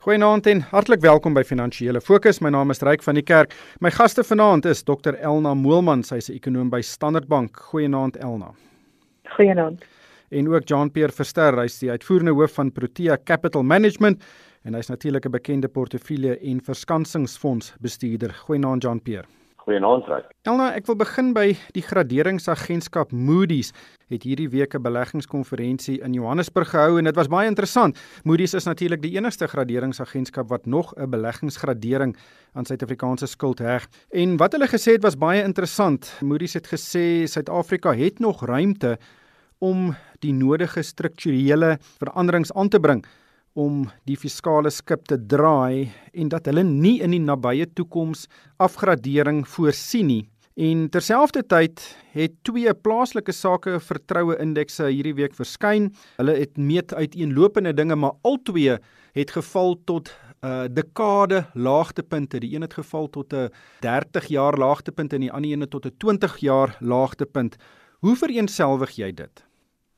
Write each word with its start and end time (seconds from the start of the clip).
Goeienaand 0.00 0.46
en 0.48 0.62
hartlik 0.64 1.02
welkom 1.04 1.34
by 1.36 1.42
Finansiële 1.44 2.00
Fokus. 2.00 2.38
My 2.40 2.48
naam 2.48 2.72
is 2.72 2.78
Ryk 2.80 3.02
van 3.04 3.18
die 3.18 3.22
Kerk. 3.22 3.52
My 3.84 3.90
gaste 3.92 4.22
vanaand 4.24 4.64
is 4.64 4.80
Dr 4.88 5.18
Elna 5.20 5.52
Moelman, 5.52 6.00
sy's 6.02 6.30
'n 6.30 6.38
ekonom 6.38 6.70
by 6.70 6.80
Standard 6.80 7.28
Bank. 7.28 7.60
Goeienaand 7.68 8.16
Elna. 8.16 8.54
Goeienaand. 9.36 9.84
En 10.30 10.48
ook 10.48 10.64
Jean-Pierre 10.64 11.12
Verster, 11.12 11.60
hy's 11.60 11.78
die 11.78 11.90
uitvoerende 11.90 12.32
hoof 12.32 12.54
van 12.54 12.72
Protea 12.72 13.18
Capital 13.24 13.62
Management 13.62 14.22
en 14.64 14.74
hy's 14.74 14.88
natuurlik 14.88 15.26
'n 15.26 15.30
bekende 15.30 15.68
portefeulje 15.68 16.38
en 16.38 16.60
verskansingsfonds 16.64 17.74
bestuurder. 17.80 18.32
Goeienaand 18.32 18.82
Jean-Pierre. 18.82 19.28
Goeienaand 19.60 20.06
Ryk. 20.08 20.28
Elna, 20.48 20.70
ek 20.72 20.86
wil 20.88 20.96
begin 20.96 21.34
by 21.36 21.50
die 21.76 21.82
graderingsagentskap 21.84 23.10
Moody's 23.12 23.74
het 24.08 24.24
hierdie 24.24 24.48
week 24.48 24.74
'n 24.74 24.82
beleggingskonferensie 24.82 26.00
in 26.00 26.14
Johannesburg 26.16 26.70
gehou 26.72 26.98
en 26.98 27.04
dit 27.04 27.14
was 27.14 27.28
baie 27.28 27.46
interessant. 27.46 27.98
Moody's 28.24 28.54
is 28.54 28.64
natuurlik 28.64 29.02
die 29.02 29.16
enigste 29.18 29.46
graderingsagentskap 29.46 30.48
wat 30.48 30.66
nog 30.66 30.94
'n 30.96 31.10
beleggingsgradering 31.10 32.16
aan 32.54 32.64
Suid-Afrikaanse 32.64 33.26
skuld 33.26 33.58
heg. 33.58 33.86
En 34.10 34.36
wat 34.36 34.52
hulle 34.52 34.66
gesê 34.66 34.92
het 34.92 35.02
was 35.02 35.16
baie 35.16 35.42
interessant. 35.42 36.18
Moody's 36.22 36.54
het 36.54 36.66
gesê 36.66 37.26
Suid-Afrika 37.28 37.92
het 37.92 38.18
nog 38.18 38.44
ruimte 38.44 38.98
om 39.58 39.94
die 40.20 40.32
nodige 40.32 40.82
strukturele 40.82 41.78
veranderings 41.98 42.52
aan 42.52 42.68
te 42.68 42.80
bring 42.80 43.04
om 43.58 43.84
die 44.06 44.16
fiskale 44.16 44.70
skip 44.70 45.06
te 45.10 45.18
draai 45.18 45.90
en 46.12 46.28
dat 46.28 46.46
hulle 46.46 46.62
nie 46.64 47.00
in 47.02 47.10
die 47.10 47.22
nabye 47.22 47.66
toekoms 47.74 48.26
afgradering 48.58 49.42
voorsien 49.48 50.06
nie. 50.06 50.22
En 50.60 50.88
terselfdertyd 50.92 51.80
het 52.12 52.32
twee 52.44 52.72
plaaslike 52.74 53.32
sake 53.32 53.78
vertroue 53.80 54.36
indekse 54.42 54.90
hierdie 54.90 55.14
week 55.16 55.36
verskyn. 55.38 55.88
Hulle 56.18 56.34
het 56.36 56.58
meet 56.58 56.92
uiteenlopende 56.94 57.72
dinge, 57.72 57.96
maar 57.96 58.18
albei 58.22 58.76
het 59.16 59.30
geval 59.30 59.78
tot 59.86 60.10
'n 60.42 60.46
uh, 60.46 60.64
dekade 60.68 61.46
laagtepunte. 61.54 62.40
Die 62.40 62.54
een 62.54 62.62
het 62.62 62.74
geval 62.74 63.08
tot 63.08 63.32
'n 63.32 63.48
30 63.80 64.26
jaar 64.26 64.58
laagtepunt 64.58 65.12
en 65.12 65.20
die 65.20 65.32
ander 65.32 65.52
een 65.52 65.68
tot 65.68 65.86
'n 65.86 65.96
20 65.98 66.36
jaar 66.36 66.76
laagtepunt. 66.80 67.56
Hoe 68.00 68.16
vereenselwig 68.16 68.90
jy 68.90 69.12
dit? 69.12 69.44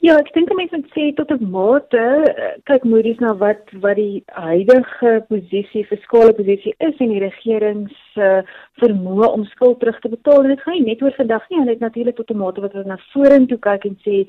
Ja, 0.02 0.16
ek 0.18 0.32
dink 0.34 0.50
mense 0.58 0.74
moet 0.74 0.88
sê 0.96 1.02
tot 1.14 1.30
'n 1.30 1.44
mate 1.54 2.00
eh, 2.30 2.56
kyk 2.66 2.82
Moody's 2.90 3.20
na 3.22 3.36
wat 3.38 3.70
wat 3.84 3.94
die 4.00 4.24
huidige 4.34 5.12
posisie, 5.28 5.84
fiskale 5.86 6.32
posisie 6.34 6.72
is 6.86 6.98
en 6.98 7.12
die 7.14 7.20
regering 7.22 7.84
se 8.14 8.30
uh, 8.40 8.42
vermoë 8.82 9.28
om 9.30 9.46
skuld 9.52 9.78
terug 9.78 10.00
te 10.02 10.10
betaal. 10.10 10.42
En 10.42 10.50
dit 10.50 10.64
gaan 10.66 10.74
nie 10.74 10.88
net 10.88 11.06
oor 11.06 11.14
vandag 11.20 11.46
nie, 11.50 11.64
dit 11.70 11.86
natuurlik 11.86 12.18
tot 12.18 12.34
'n 12.34 12.42
mate 12.42 12.60
wat 12.66 12.72
hulle 12.74 12.90
na 12.90 12.98
vorentoe 13.12 13.58
kyk 13.68 13.84
en 13.86 13.96
sê 14.02 14.26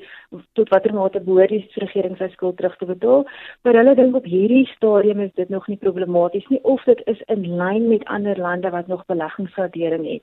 tot 0.54 0.70
watter 0.70 0.94
mate 0.94 1.26
behoort 1.26 1.50
die 1.50 1.66
regering 1.82 2.16
sy 2.22 2.28
skuld 2.30 2.56
terug 2.56 2.78
te 2.78 2.86
betaal. 2.94 3.26
Maar 3.64 3.82
hulle 3.82 3.94
dink 3.98 4.14
op 4.14 4.30
hierdie 4.30 4.66
stadium 4.76 5.26
is 5.26 5.34
dit 5.34 5.48
nog 5.48 5.66
nie 5.66 5.76
problematies 5.76 6.46
nie 6.54 6.62
of 6.62 6.84
dit 6.84 7.02
is 7.06 7.20
in 7.26 7.56
lyn 7.58 7.88
met 7.88 8.04
ander 8.04 8.38
lande 8.38 8.70
wat 8.70 8.86
nog 8.86 9.06
beleggingsgradering 9.06 10.06
het. 10.06 10.22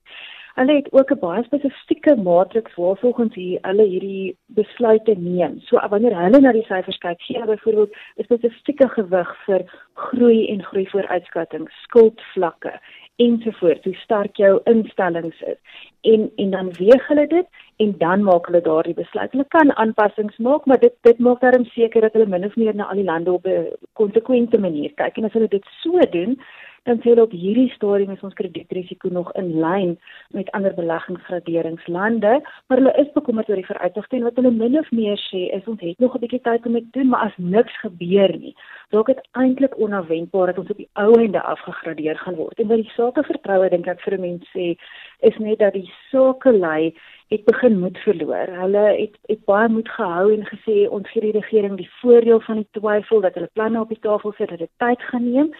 Hulle 0.54 0.74
het 0.74 0.92
ook 0.92 1.10
'n 1.12 1.18
baie 1.18 1.42
spesifieke 1.44 2.16
matriks 2.16 2.74
waarvolgens 2.74 3.34
hier 3.34 3.58
hulle 3.62 3.86
hierdie 3.86 4.36
besluite 4.46 5.14
neem. 5.18 5.60
So 5.60 5.80
wanneer 5.88 6.16
hulle 6.16 6.40
na 6.40 6.52
die 6.52 6.66
syfers 6.68 6.98
kyk, 6.98 7.20
gee 7.20 7.40
hulle 7.40 7.54
byvoorbeeld 7.54 7.94
'n 8.16 8.24
spesifieke 8.24 8.88
gewig 8.88 9.36
vir 9.44 9.62
groei 9.94 10.48
en 10.48 10.62
groei 10.62 10.86
vooruitskatting, 10.88 11.68
skuldvlakke 11.82 12.72
ensovoorts, 13.16 13.84
hoe 13.84 13.94
sterk 13.94 14.36
jou 14.36 14.60
instellings 14.64 15.40
is. 15.40 15.58
En 16.00 16.30
en 16.36 16.50
dan 16.50 16.72
weeg 16.72 17.06
hulle 17.06 17.26
dit 17.26 17.46
en 17.76 17.94
dan 17.98 18.22
maak 18.22 18.46
hulle 18.46 18.60
daardie 18.60 18.94
besluit. 18.94 19.30
Hulle 19.32 19.46
kan 19.48 19.76
aanpassings 19.76 20.36
maak, 20.36 20.64
maar 20.64 20.78
dit 20.78 20.94
dit 21.00 21.18
maak 21.18 21.40
darm 21.40 21.64
seker 21.64 22.00
dat 22.00 22.12
hulle 22.12 22.26
min 22.26 22.44
of 22.44 22.56
meer 22.56 22.74
na 22.74 22.88
al 22.88 23.00
die 23.00 23.04
lande 23.04 23.32
op 23.32 23.46
'n 23.46 23.72
konsekwente 23.92 24.58
manier 24.58 24.92
kyk. 24.94 25.16
En 25.16 25.24
as 25.24 25.32
hulle 25.32 25.48
dit 25.48 25.66
so 25.82 25.98
doen, 26.10 26.40
dan 26.82 26.98
sê 26.98 27.12
hulle 27.12 27.22
op 27.22 27.34
hierdie 27.36 27.70
stadium 27.76 28.10
is 28.10 28.22
ons 28.26 28.34
kredietrisiko 28.34 29.08
nog 29.08 29.30
in 29.38 29.52
lyn 29.62 29.92
met 30.34 30.50
ander 30.50 30.74
beleggingsgraderingslande, 30.74 32.32
maar 32.66 32.80
hulle 32.80 32.94
is 33.02 33.12
bekommerd 33.14 33.48
oor 33.48 33.60
die 33.60 33.66
vooruitsigte 33.66 34.16
en 34.16 34.26
wat 34.26 34.40
hulle 34.40 34.50
min 34.50 34.78
of 34.78 34.90
meer 34.90 35.20
sê 35.28 35.44
is 35.58 35.68
ons 35.70 35.80
het 35.80 35.98
nog 36.02 36.16
'n 36.16 36.24
bietjie 36.24 36.42
tyd 36.48 36.66
om 36.66 36.72
dit 36.72 36.86
te 36.92 36.98
doen, 36.98 37.08
maar 37.08 37.26
as 37.28 37.36
niks 37.36 37.78
gebeur 37.80 38.36
nie, 38.38 38.54
dalk 38.90 39.06
dit 39.06 39.20
eintlik 39.32 39.78
onverwendbaar 39.78 40.46
dat 40.46 40.58
ons 40.58 40.70
op 40.70 40.76
die 40.76 40.90
ou 40.92 41.12
ende 41.20 41.42
afgegradeer 41.42 42.18
gaan 42.18 42.34
word. 42.34 42.58
En 42.58 42.68
wat 42.68 42.82
die 42.82 42.92
sake 42.96 43.22
vertroue 43.22 43.68
dink 43.70 43.86
ek 43.86 44.00
vir 44.00 44.14
'n 44.14 44.20
mens 44.20 44.44
sê 44.56 44.76
is 45.20 45.38
net 45.38 45.58
dat 45.58 45.72
die 45.72 45.90
sakelei 46.10 46.94
het 47.32 47.44
begin 47.44 47.78
moed 47.80 47.98
verloor. 47.98 48.48
Hulle 48.62 48.84
het 48.98 49.14
het 49.26 49.44
baie 49.44 49.68
moed 49.68 49.88
gehou 49.88 50.32
en 50.34 50.44
gesê 50.46 50.88
ons 50.90 51.08
gee 51.10 51.20
die 51.20 51.38
regering 51.40 51.76
die 51.76 51.90
voordeel 52.00 52.40
van 52.40 52.56
die 52.56 52.68
twyfel 52.80 53.20
dat 53.20 53.34
hulle 53.34 53.50
planne 53.52 53.80
op 53.80 53.88
die 53.88 54.00
tafel 54.00 54.32
sit 54.32 54.48
dat 54.48 54.58
dit 54.58 54.70
tyd 54.76 55.02
gaan 55.02 55.32
neem. 55.32 55.50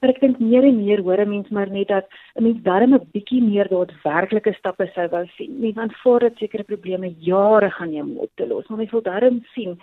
Maar 0.00 0.14
ek 0.14 0.20
dink 0.22 0.38
meer 0.40 0.64
en 0.64 0.78
meer 0.80 1.00
hoor 1.04 1.20
'n 1.20 1.28
mens 1.28 1.48
maar 1.52 1.70
net 1.70 1.88
dat 1.88 2.06
'n 2.36 2.42
mens 2.42 2.62
darm 2.62 2.94
'n 2.94 3.08
bietjie 3.12 3.42
meer 3.42 3.68
daadwerklike 3.68 4.52
stappe 4.58 4.86
sou 4.94 5.08
wou 5.08 5.26
sien. 5.36 5.60
Mens 5.60 5.76
aanvaar 5.76 6.20
dat 6.20 6.36
sekere 6.36 6.64
probleme 6.64 7.14
jare 7.18 7.70
gaan 7.70 7.90
neem 7.90 8.10
om 8.10 8.16
op 8.16 8.30
te 8.34 8.46
los, 8.46 8.66
maar 8.66 8.78
mens 8.78 8.90
wil 8.90 9.02
darm 9.02 9.44
sien 9.54 9.78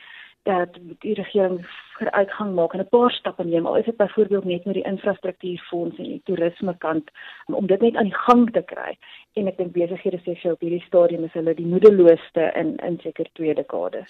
dat 0.48 0.78
die 1.04 1.14
regering 1.14 1.60
vooruitgang 1.98 2.54
maak 2.56 2.74
en 2.74 2.80
'n 2.80 2.90
paar 2.90 3.12
stappe 3.12 3.44
neem. 3.44 3.66
Al 3.66 3.78
is 3.78 3.86
dit 3.86 3.98
byvoorbeeld 3.98 4.46
net 4.46 4.66
met 4.66 4.74
die 4.74 4.84
infrastruktuurfonds 4.84 5.98
en 5.98 6.04
die 6.04 6.22
toerisme 6.24 6.78
kant 6.78 7.10
om 7.46 7.68
dit 7.68 7.82
net 7.82 7.96
aan 7.96 8.10
die 8.10 8.22
gang 8.26 8.52
te 8.52 8.62
kry. 8.62 8.98
En 9.34 9.48
ek 9.48 9.58
dink 9.58 9.72
besighede 9.72 10.20
sê 10.24 10.40
sy 10.42 10.50
op 10.50 10.62
hierdie 10.62 10.84
stadium 10.88 11.24
is 11.24 11.34
hulle 11.34 11.54
die 11.54 11.66
moedeloosste 11.66 12.52
in 12.56 12.76
in 12.76 13.00
seker 13.04 13.28
twee 13.34 13.54
dekades. 13.54 14.08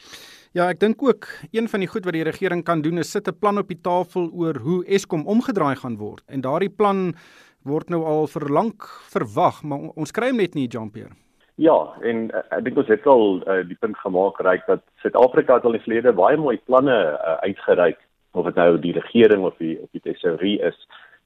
Ja, 0.54 0.70
ek 0.70 0.80
dink 0.80 1.04
ook 1.04 1.28
een 1.52 1.68
van 1.68 1.80
die 1.80 1.90
goed 1.90 2.06
wat 2.06 2.14
die 2.14 2.24
regering 2.24 2.64
kan 2.64 2.82
doen 2.82 2.98
is 2.98 3.12
sit 3.12 3.28
'n 3.28 3.40
plan 3.40 3.58
op 3.58 3.68
die 3.68 3.82
tafel 3.82 4.30
oor 4.34 4.58
hoe 4.58 4.86
Eskom 4.86 5.28
omgedraai 5.28 5.76
gaan 5.76 5.98
word. 5.98 6.24
En 6.28 6.42
daardie 6.42 6.76
plan 6.76 7.16
word 7.64 7.90
nou 7.90 8.04
al 8.04 8.28
vir 8.28 8.50
lank 8.50 8.84
verwag, 9.12 9.64
maar 9.64 9.80
ons 9.96 10.12
kry 10.12 10.28
hom 10.28 10.38
net 10.38 10.56
nie, 10.56 10.68
Jean-Pierre. 10.68 11.27
Ja, 11.58 11.74
en 12.06 12.28
uh, 12.30 12.44
ek 12.54 12.68
dink 12.68 12.78
ons 12.78 12.90
het 12.92 13.06
al 13.10 13.40
uh, 13.42 13.62
die 13.66 13.78
punt 13.82 13.98
gemaak 13.98 14.38
reik 14.46 14.68
dat 14.70 14.84
Suid-Afrika 15.02 15.56
het 15.58 15.64
al 15.66 15.74
in 15.74 15.80
die 15.80 15.86
verlede 15.88 16.14
baie 16.14 16.38
mooi 16.38 16.60
planne 16.70 16.94
uh, 16.94 17.38
uitgereik 17.42 17.98
of 18.38 18.46
dit 18.46 18.60
nou 18.62 18.76
die 18.84 18.94
regering 18.94 19.46
of 19.48 19.56
die 19.58 19.74
of 19.82 19.90
die 19.98 20.04
tesourie 20.04 20.60
is 20.68 20.78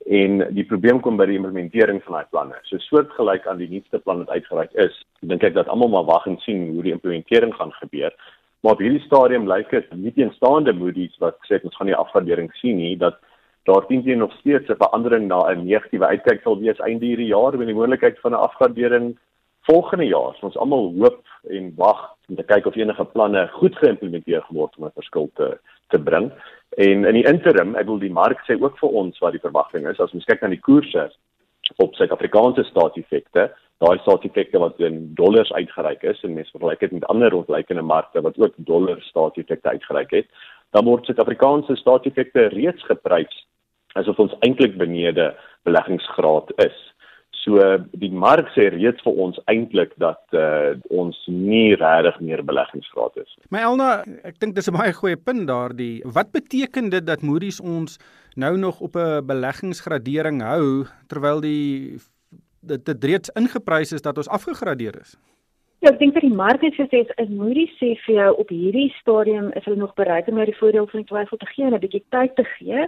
en 0.07 0.39
die 0.55 0.63
probleem 0.65 1.01
kom 1.03 1.17
by 1.19 1.27
die 1.27 1.35
implementering 1.35 1.99
van 2.05 2.15
daai 2.15 2.29
planne. 2.31 2.61
So 2.69 2.79
soortgelyk 2.79 3.43
aan 3.45 3.59
die 3.59 3.67
nuutste 3.69 3.99
plan 3.99 4.23
wat 4.23 4.31
uitgereik 4.31 4.71
is, 4.79 4.95
dink 5.19 5.43
ek 5.43 5.57
dat 5.57 5.67
almal 5.67 5.91
maar 5.91 6.07
wag 6.07 6.29
en 6.31 6.39
sien 6.45 6.69
hoe 6.77 6.85
die 6.85 6.95
implementering 6.95 7.51
gaan 7.57 7.73
gebeur. 7.81 8.15
Maar 8.63 8.77
op 8.77 8.85
hierdie 8.85 9.03
stadium 9.03 9.49
lyk 9.51 9.69
dit 9.75 9.91
nie 9.97 10.13
teenstaande 10.15 10.71
Moody's 10.77 11.19
wat 11.19 11.43
sê 11.49 11.59
ons 11.59 11.75
gaan 11.75 11.91
nie 11.91 11.97
afgradering 11.97 12.47
sien 12.61 12.79
nie 12.79 12.95
dat 12.95 13.19
daar 13.67 13.83
teen 13.89 14.17
nog 14.17 14.31
steeds 14.39 14.69
'n 14.69 14.79
verandering 14.79 15.27
na 15.27 15.43
'n 15.51 15.65
negatiewe 15.67 16.07
uitkyk 16.07 16.41
sal 16.41 16.57
wees 16.59 16.79
einde 16.79 17.05
hierdie 17.05 17.33
jaar 17.35 17.57
met 17.57 17.67
die 17.67 17.75
moontlikheid 17.75 18.19
van 18.23 18.31
'n 18.31 18.45
afgradering 18.47 19.17
volgende 19.71 20.05
jaar 20.05 20.35
ons 20.41 20.57
almal 20.57 20.91
hoop 20.99 21.21
en 21.57 21.73
wag 21.79 22.01
om 22.29 22.35
te 22.35 22.47
kyk 22.47 22.67
of 22.67 22.75
enige 22.75 23.05
planne 23.13 23.47
goed 23.55 23.75
geïmplementeer 23.79 24.43
geword 24.49 24.75
om 24.77 24.85
'n 24.85 24.99
verskil 24.99 25.29
te 25.39 25.57
te 25.91 25.99
bring. 25.99 26.31
En 26.77 27.05
in 27.05 27.13
die 27.13 27.27
interim, 27.27 27.75
ek 27.75 27.85
wil 27.85 27.99
die 27.99 28.17
mark 28.21 28.39
sê 28.47 28.55
ook 28.55 28.77
vir 28.79 28.89
ons 28.89 29.19
wat 29.19 29.31
die 29.31 29.43
verwagting 29.47 29.87
is 29.87 29.99
as 29.99 30.13
ons 30.13 30.25
kyk 30.25 30.41
na 30.41 30.47
die 30.47 30.65
koerse 30.67 31.11
op 31.77 31.95
Suid-Afrikaanse 31.95 32.63
staatseffekte, 32.63 33.51
daai 33.83 33.99
staatseffekte 33.99 34.59
wat 34.59 34.79
in 34.79 35.13
dollars 35.15 35.51
uitgereik 35.51 36.03
is 36.03 36.23
en 36.23 36.33
mens 36.33 36.51
vergelyk 36.51 36.79
dit 36.79 36.91
met 36.91 37.05
ander 37.05 37.33
ontleikende 37.33 37.81
markte 37.81 38.21
wat 38.21 38.39
ook 38.39 38.53
dollar 38.57 39.01
staatseffekte 39.01 39.69
uitgereik 39.69 40.11
het, 40.11 40.27
dan 40.71 40.85
word 40.85 41.05
Suid-Afrikaanse 41.05 41.75
staatseffekte 41.75 42.47
reeds 42.55 42.83
geprys 42.83 43.45
asof 43.99 44.19
ons 44.19 44.35
eintlik 44.39 44.77
benede 44.77 45.35
beleggingsgraad 45.67 46.51
is. 46.63 46.90
So 47.41 47.57
die 47.97 48.11
mark 48.13 48.51
sê 48.53 48.67
reeds 48.69 49.01
vir 49.01 49.17
ons 49.23 49.39
eintlik 49.49 49.95
dat 50.01 50.21
uh, 50.37 50.77
ons 50.93 51.17
nie 51.25 51.73
regtig 51.73 52.19
meer 52.21 52.43
beleggingsgraad 52.45 53.17
is. 53.23 53.31
My 53.49 53.63
Elna, 53.65 54.03
ek 54.27 54.37
dink 54.43 54.53
dis 54.55 54.69
'n 54.69 54.77
baie 54.77 54.93
goeie 54.93 55.17
punt 55.17 55.47
daardie. 55.49 56.03
Wat 56.05 56.29
beteken 56.31 56.91
dit 56.93 57.05
dat 57.05 57.25
Moody's 57.25 57.59
ons 57.59 57.97
nou 58.35 58.57
nog 58.57 58.79
op 58.81 58.95
'n 58.95 59.25
beleggingsgradering 59.25 60.41
hou 60.41 60.85
terwyl 61.07 61.41
die 61.41 61.97
dit 62.61 62.85
dit 62.85 63.03
reeds 63.03 63.33
ingeprys 63.33 63.91
is 63.91 64.01
dat 64.01 64.17
ons 64.17 64.29
afgegradeer 64.29 64.95
is? 65.01 65.17
Ja, 65.81 65.89
ek 65.89 65.97
dink 65.99 66.13
vir 66.13 66.21
die 66.21 66.37
mark 66.37 66.61
het 66.61 66.75
gesê 66.77 67.09
is 67.09 67.29
Moody's 67.29 67.73
sê 67.81 67.97
vir 68.05 68.15
jou 68.15 68.31
op 68.37 68.49
hierdie 68.53 68.93
stadium 69.01 69.49
is 69.57 69.65
hulle 69.65 69.81
nog 69.81 69.95
bereid 69.97 70.27
om 70.29 70.35
nou 70.37 70.45
die 70.45 70.59
voordeel 70.59 70.85
van 70.91 71.01
die 71.01 71.09
twyfel 71.09 71.37
te 71.37 71.49
gee 71.55 71.65
en 71.65 71.73
'n 71.73 71.81
bietjie 71.81 72.05
tyd 72.13 72.35
te 72.35 72.45
gee 72.57 72.85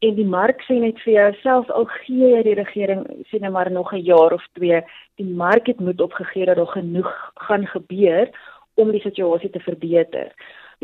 en 0.00 0.14
die 0.14 0.26
mark 0.26 0.62
sê 0.66 0.78
net 0.80 0.98
vir 1.04 1.14
jou 1.14 1.28
selfs 1.42 1.70
al 1.70 1.86
gee 2.00 2.32
jy 2.34 2.42
die 2.42 2.58
regering 2.58 3.04
sê 3.30 3.40
net 3.40 3.52
maar 3.52 3.70
nog 3.70 3.92
'n 3.92 4.04
jaar 4.04 4.32
of 4.32 4.44
twee 4.58 4.80
die 5.16 5.30
mark 5.42 5.66
het 5.66 5.80
moed 5.80 6.00
opgegee 6.00 6.46
dat 6.46 6.56
daar 6.56 6.74
genoeg 6.78 7.10
gaan 7.34 7.66
gebeur 7.66 8.30
om 8.74 8.90
die 8.90 9.00
situasie 9.00 9.50
te 9.50 9.60
verbeter. 9.60 10.32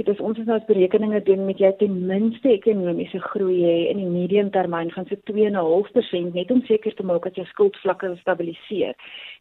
Dit 0.01 0.09
is 0.09 0.21
ons 0.25 0.39
het 0.39 0.47
nou 0.49 0.57
berekeninge 0.65 1.19
doen 1.27 1.43
met 1.45 1.59
jy 1.61 1.69
ten 1.77 1.97
minste 2.09 2.49
ekonomiese 2.49 3.19
groei 3.21 3.59
hê 3.61 3.73
in 3.91 3.99
die 4.01 4.09
medium 4.09 4.47
termyn 4.55 4.89
van 4.95 5.05
so 5.11 5.19
2.5% 5.29 6.39
net 6.39 6.53
om 6.55 6.63
seker 6.65 6.95
te 6.97 7.05
maak 7.05 7.27
dat 7.29 7.37
jou 7.37 7.45
skuldvlakke 7.51 8.15
stabiliseer. 8.23 8.95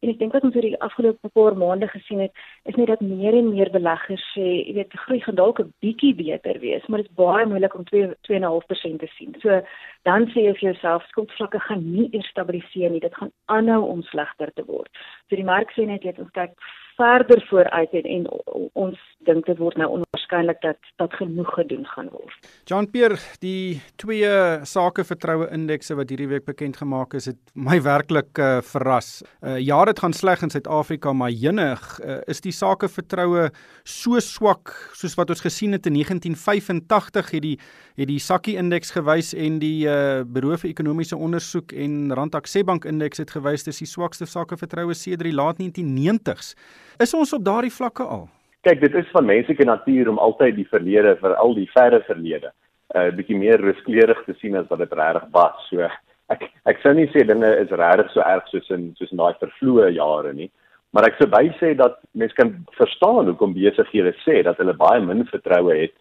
En 0.04 0.12
ek 0.12 0.20
dink 0.20 0.36
wat 0.36 0.44
ons 0.44 0.58
oor 0.60 0.68
die 0.68 0.82
afgelope 0.84 1.32
paar 1.38 1.56
maande 1.62 1.88
gesien 1.94 2.26
het, 2.26 2.44
is 2.68 2.76
net 2.76 2.92
dat 2.92 3.06
meer 3.06 3.38
en 3.40 3.48
meer 3.54 3.72
beleggers 3.72 4.26
sê, 4.34 4.50
jy 4.66 4.76
weet, 4.82 4.98
groei 5.06 5.22
gaan 5.24 5.40
dalk 5.40 5.62
'n 5.64 5.72
bietjie 5.80 6.12
beter 6.20 6.60
wees, 6.60 6.84
maar 6.88 7.06
dit 7.06 7.08
is 7.08 7.16
baie 7.16 7.46
moeilik 7.46 7.80
om 7.80 7.88
2 7.88 8.12
2.5% 8.28 9.00
te 9.00 9.10
sien. 9.16 9.32
So 9.40 9.62
dan 10.04 10.28
sê 10.36 10.44
jy 10.44 10.54
vir 10.60 10.68
jouself 10.74 11.08
skuldvlakke 11.08 11.60
gaan 11.70 11.88
nie 11.88 12.10
eers 12.12 12.28
stabiliseer 12.36 12.92
nie, 12.92 13.00
dit 13.00 13.16
gaan 13.16 13.32
aanhou 13.48 13.88
om 13.88 14.04
slegter 14.12 14.52
te 14.56 14.68
word. 14.68 14.92
So 15.30 15.40
die 15.40 15.48
mark 15.54 15.72
sê 15.72 15.88
net 15.88 16.04
jy 16.04 16.12
het 16.12 16.20
ons 16.20 16.36
kyk 16.36 16.52
verder 17.00 17.46
vooruit 17.48 17.94
en, 17.94 18.06
en 18.16 18.28
ons 18.74 19.00
dink 19.30 19.48
dit 19.50 19.60
word 19.62 19.78
nou 19.80 19.88
onwaarskynlik 20.00 20.62
dat 20.66 20.92
dat 21.02 21.14
genoeg 21.20 21.50
gedoen 21.56 21.86
gaan 21.94 22.10
word. 22.14 22.50
John 22.70 22.90
Pierre, 22.92 23.20
die 23.44 23.82
twee 24.02 24.30
sakevertroue 24.68 25.50
indekse 25.56 25.98
wat 26.00 26.12
hierdie 26.12 26.30
week 26.32 26.48
bekend 26.50 26.80
gemaak 26.82 27.14
is, 27.18 27.30
het 27.32 27.40
my 27.54 27.80
werklik 27.86 28.40
uh, 28.42 28.60
verras. 28.66 29.20
Uh, 29.42 29.58
ja, 29.62 29.80
dit 29.90 30.00
gaan 30.02 30.16
sleg 30.16 30.44
in 30.46 30.54
Suid-Afrika, 30.54 31.14
maar 31.14 31.32
jenig 31.32 31.84
uh, 32.00 32.20
is 32.32 32.42
die 32.46 32.54
sakevertroue 32.56 33.50
so 33.88 34.20
swak 34.24 34.74
soos 34.98 35.16
wat 35.20 35.32
ons 35.34 35.44
gesien 35.46 35.76
het 35.78 35.88
in 35.90 36.00
1985 36.00 37.32
het 37.36 37.46
die 37.46 37.58
het 38.00 38.08
die 38.08 38.20
Sakkie 38.24 38.56
indeks 38.56 38.94
gewys 38.96 39.34
en 39.36 39.58
die 39.60 39.84
uh, 39.90 40.22
Bureau 40.24 40.56
vir 40.62 40.70
Ekonomiese 40.72 41.18
Onderzoek 41.20 41.74
en 41.76 42.14
Rand 42.16 42.38
Aksebank 42.38 42.88
indeks 42.88 43.20
het 43.20 43.34
gewys 43.36 43.68
dis 43.68 43.84
die 43.84 43.90
swakste 43.90 44.28
sakevertroue 44.30 44.96
sedert 44.96 45.28
die 45.28 45.36
laat 45.36 45.60
1990s. 45.60 46.56
Is 47.04 47.16
ons 47.16 47.36
op 47.36 47.44
daardie 47.44 47.74
vlakke 47.74 48.08
al? 48.08 48.30
Kyk, 48.68 48.82
dit 48.82 48.96
is 49.00 49.12
van 49.16 49.26
menslike 49.26 49.64
natuur 49.64 50.10
om 50.12 50.18
altyd 50.20 50.58
die 50.58 50.68
verlede 50.68 51.14
vir 51.22 51.36
al 51.40 51.54
die 51.56 51.70
verre 51.72 52.02
verlede 52.08 52.52
'n 52.90 52.98
uh, 52.98 53.12
bietjie 53.16 53.38
meer 53.38 53.62
ruskleurig 53.62 54.24
te 54.26 54.34
sien 54.42 54.56
as 54.58 54.68
wat 54.70 54.80
dit 54.80 54.94
regtig 54.98 55.28
was. 55.32 55.68
So 55.70 55.86
ek 56.34 56.42
ek 56.66 56.82
sou 56.82 56.94
nie 56.94 57.08
sê 57.14 57.24
dinge 57.24 57.50
is 57.62 57.70
regtig 57.70 58.10
so 58.12 58.22
erg 58.22 58.48
soos 58.50 58.70
in 58.76 58.96
soos 58.98 59.12
in 59.12 59.22
daai 59.22 59.38
vervloë 59.44 59.94
jare 59.96 60.34
nie. 60.34 60.50
Maar 60.92 61.08
ek 61.08 61.20
sou 61.20 61.28
by 61.30 61.46
sê 61.60 61.76
dat 61.78 62.02
mense 62.12 62.36
kan 62.36 62.52
verstaan 62.78 63.30
hoekom 63.30 63.54
besighede 63.54 64.14
sê 64.26 64.42
dat 64.44 64.58
hulle 64.58 64.74
baie 64.74 65.00
min 65.06 65.24
vertroue 65.30 65.78
het 65.78 65.96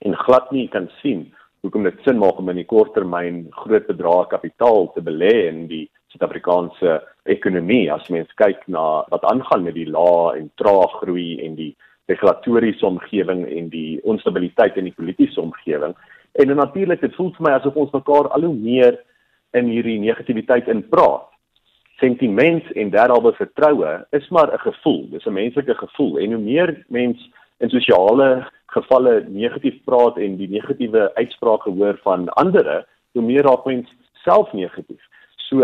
en 0.00 0.16
glad 0.24 0.50
nie 0.52 0.68
kan 0.68 0.88
sien 1.02 1.28
hoekom 1.62 1.84
dit 1.84 2.00
sin 2.04 2.18
maak 2.18 2.38
om 2.40 2.48
in 2.48 2.56
die 2.56 2.66
korttermyn 2.66 3.44
groot 3.62 3.86
bedrae 3.86 4.26
kapitaal 4.32 4.88
te 4.94 5.04
belê 5.04 5.34
in 5.52 5.66
die 5.68 5.84
Suid-Afrikaanse 6.10 6.98
ekonomie 7.30 7.86
as 7.92 8.08
mens 8.10 8.32
kyk 8.40 8.66
na 8.66 9.04
wat 9.12 9.24
aangaan 9.30 9.62
met 9.68 9.78
die 9.78 9.86
lae 9.86 10.40
en 10.40 10.50
traag 10.58 10.98
groei 11.04 11.38
en 11.46 11.54
die 11.60 11.70
regulatoriese 12.12 12.86
omgewing 12.86 13.44
en 13.48 13.68
die 13.72 14.00
onstabiliteit 14.08 14.76
in 14.76 14.88
die 14.90 14.96
politieke 14.96 15.40
omgewing. 15.40 15.94
En 16.32 16.54
natuurlik 16.56 17.00
dit 17.00 17.14
voel 17.18 17.32
vir 17.36 17.46
my 17.48 17.52
asof 17.56 17.76
ons 17.76 17.92
mekaar 17.92 18.30
al 18.32 18.46
hoe 18.48 18.56
meer 18.56 18.98
in 19.58 19.68
hierdie 19.72 19.98
negativiteit 20.00 20.68
inpraat. 20.72 21.28
Sentiment 22.00 22.66
en 22.72 22.90
daaroor 22.90 23.36
vertroue 23.38 23.92
is 24.18 24.28
maar 24.28 24.52
'n 24.52 24.64
gevoel, 24.68 25.02
dis 25.10 25.26
'n 25.26 25.32
menslike 25.32 25.74
gevoel 25.74 26.18
en 26.18 26.32
hoe 26.32 26.42
meer 26.42 26.84
mens 26.88 27.30
in 27.60 27.70
sosiale 27.70 28.48
gevalle 28.66 29.24
negatief 29.28 29.84
praat 29.84 30.16
en 30.16 30.36
die 30.36 30.48
negatiewe 30.48 31.14
uitsprake 31.14 31.70
hoor 31.70 31.98
van 32.02 32.28
ander, 32.28 32.86
hoe 33.12 33.22
meer 33.22 33.42
raak 33.42 33.64
mens 33.64 33.88
self 34.24 34.52
negatief. 34.52 35.02
So 35.36 35.62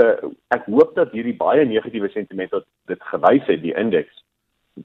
ek 0.49 0.65
hoop 0.67 0.95
dat 0.95 1.13
hierdie 1.13 1.37
baie 1.37 1.65
negatiewe 1.65 2.09
sentiment 2.09 2.51
wat 2.51 2.67
dit 2.87 3.03
gewys 3.03 3.47
het 3.47 3.63
die 3.63 3.75
indeks 3.75 4.23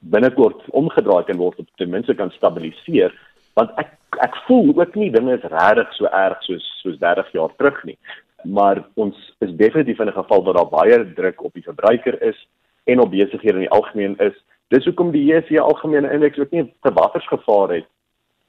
binnekort 0.02 0.64
omgedraai 0.70 1.24
kan 1.24 1.38
word 1.38 1.60
of 1.60 1.66
ten 1.78 1.90
minste 1.90 2.16
kan 2.16 2.32
stabiliseer 2.32 3.14
want 3.54 3.72
ek 3.78 3.94
ek 4.22 4.36
voel 4.48 4.74
ook 4.78 4.96
nie 4.96 5.10
dinge 5.14 5.34
is 5.38 5.46
regtig 5.54 5.94
so 5.98 6.10
erg 6.10 6.42
soos 6.46 6.66
soos 6.82 7.00
30 7.02 7.32
jaar 7.34 7.54
terug 7.58 7.80
nie. 7.86 7.98
Maar 8.44 8.84
ons 9.00 9.16
is 9.46 9.56
definitief 9.58 10.00
in 10.00 10.08
'n 10.08 10.20
geval 10.20 10.44
waar 10.44 10.54
daar 10.54 10.70
baie 10.70 11.14
druk 11.14 11.44
op 11.44 11.54
die 11.54 11.64
verbruiker 11.70 12.22
is 12.22 12.48
en 12.86 13.00
op 13.00 13.12
besighede 13.12 13.54
in 13.54 13.68
die 13.68 13.76
algemeen 13.78 14.16
is. 14.20 14.36
Dis 14.68 14.86
hoekom 14.86 15.12
die 15.12 15.26
JSE 15.26 15.60
algemene 15.60 16.12
indeks 16.12 16.40
ook 16.40 16.52
nie 16.52 16.74
te 16.82 16.94
watters 16.94 17.28
gevaar 17.28 17.70
het 17.70 17.86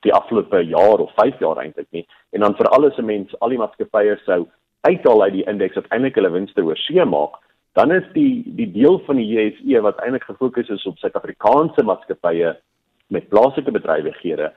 die 0.00 0.12
afgelope 0.12 0.60
jaar 0.64 0.98
of 0.98 1.14
5 1.14 1.38
jaar 1.38 1.56
eintlik 1.56 1.86
nie. 1.90 2.06
En 2.32 2.40
dan 2.40 2.54
vir 2.54 2.68
alles 2.68 2.94
se 2.94 3.02
mens 3.02 3.40
al 3.40 3.48
die 3.48 3.58
maatskappye 3.58 4.18
sou 4.24 4.46
uithaal 4.80 5.22
uit 5.22 5.32
die 5.32 5.46
indeks 5.48 5.74
wat 5.74 5.88
eintlik 5.88 6.14
hulle 6.14 6.30
winste 6.30 6.64
oorsee 6.64 7.04
maak, 7.04 7.40
dan 7.74 7.92
is 7.92 8.04
die 8.14 8.42
die 8.58 8.70
deel 8.70 9.00
van 9.06 9.18
die 9.18 9.26
JSE 9.26 9.80
wat 9.82 9.98
eintlik 10.02 10.26
gefokus 10.28 10.68
is 10.70 10.86
op 10.86 10.98
Suid-Afrikaanse 10.98 11.82
maatskappye 11.82 12.54
met 13.14 13.28
plaaslike 13.28 13.74
bedrywighede 13.74 14.52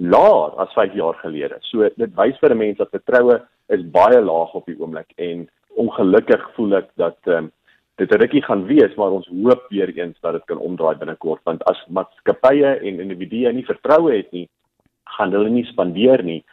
laer 0.00 0.54
as 0.62 0.72
5 0.72 0.94
jaar 0.94 1.14
gelede. 1.20 1.58
So 1.60 1.88
dit 1.96 2.12
wys 2.16 2.38
vir 2.38 2.54
'n 2.54 2.58
mens 2.58 2.78
dat 2.78 2.90
vertroue 2.90 3.40
is 3.68 3.82
baie 3.90 4.20
laag 4.20 4.54
op 4.54 4.66
die 4.66 4.78
oomblik 4.78 5.12
en 5.16 5.48
ongelukkig 5.76 6.50
voel 6.54 6.76
ek 6.76 6.88
dat 6.96 7.18
ehm 7.26 7.36
um, 7.36 7.52
dit 8.00 8.10
'n 8.10 8.20
rukkie 8.20 8.42
gaan 8.42 8.64
wees 8.66 8.94
maar 8.96 9.10
ons 9.10 9.28
hoop 9.28 9.66
weer 9.68 9.90
eens 9.98 10.20
dat 10.20 10.32
dit 10.32 10.44
kan 10.44 10.58
omdraai 10.58 10.96
binnekort 10.96 11.40
want 11.44 11.64
as 11.64 11.86
maatskappye 11.88 12.78
en 12.80 13.00
individue 13.00 13.52
nie 13.52 13.64
vertroue 13.64 14.16
het 14.16 14.32
nie 14.32 14.48
gaan 15.04 15.32
hulle 15.32 15.50
nie 15.50 15.64
spandeer 15.64 16.22
nie 16.22 16.44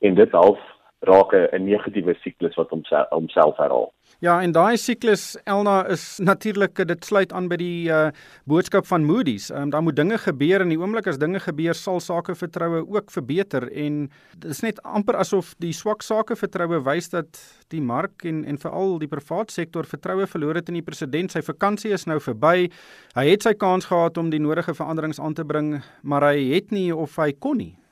en 0.00 0.14
dit 0.14 0.32
half 0.32 0.60
raak 1.08 1.32
'n 1.34 1.64
negatiewe 1.64 2.14
siklus 2.22 2.56
wat 2.56 2.70
homself 2.70 3.08
homself 3.10 3.56
herhaal. 3.56 3.92
Ja, 4.22 4.38
en 4.42 4.52
daai 4.52 4.76
siklus 4.76 5.36
Elna 5.44 5.86
is 5.90 6.18
natuurlik 6.22 6.78
dit 6.88 7.04
sluit 7.04 7.32
aan 7.32 7.48
by 7.50 7.56
die 7.60 7.88
uh 7.90 8.10
boodskap 8.48 8.86
van 8.86 9.04
Moody's. 9.04 9.50
Ehm 9.50 9.62
um, 9.62 9.70
daar 9.70 9.82
moet 9.82 9.96
dinge 9.96 10.18
gebeur 10.18 10.60
in 10.60 10.68
die 10.68 10.78
oomblik 10.78 11.06
as 11.06 11.18
dinge 11.18 11.40
gebeur 11.40 11.74
sal 11.74 12.00
sake 12.00 12.34
vertroue 12.34 12.84
ook 12.88 13.10
verbeter 13.10 13.68
en 13.72 14.10
dit 14.38 14.50
is 14.50 14.62
net 14.62 14.82
amper 14.82 15.16
asof 15.16 15.54
die 15.58 15.72
swak 15.72 16.02
sake 16.02 16.36
vertroue 16.36 16.80
wys 16.84 17.10
dat 17.10 17.40
die 17.68 17.82
mark 17.82 18.24
en 18.24 18.44
en 18.44 18.58
veral 18.58 18.98
die 18.98 19.08
privaat 19.08 19.50
sektor 19.50 19.84
vertroue 19.84 20.26
verloor 20.26 20.54
het 20.54 20.68
in 20.68 20.80
die 20.80 20.86
president. 20.86 21.32
Sy 21.32 21.42
vakansie 21.42 21.92
is 21.92 22.06
nou 22.06 22.20
verby. 22.20 22.70
Hy 23.14 23.28
het 23.28 23.42
sy 23.42 23.54
kans 23.54 23.84
gehad 23.84 24.18
om 24.18 24.30
die 24.30 24.40
nodige 24.40 24.74
veranderings 24.74 25.20
aan 25.20 25.34
te 25.34 25.44
bring, 25.44 25.82
maar 26.02 26.22
hy 26.22 26.54
het 26.54 26.70
nie 26.70 26.94
of 26.94 27.16
hy 27.16 27.32
kon 27.32 27.56
nie. 27.58 27.83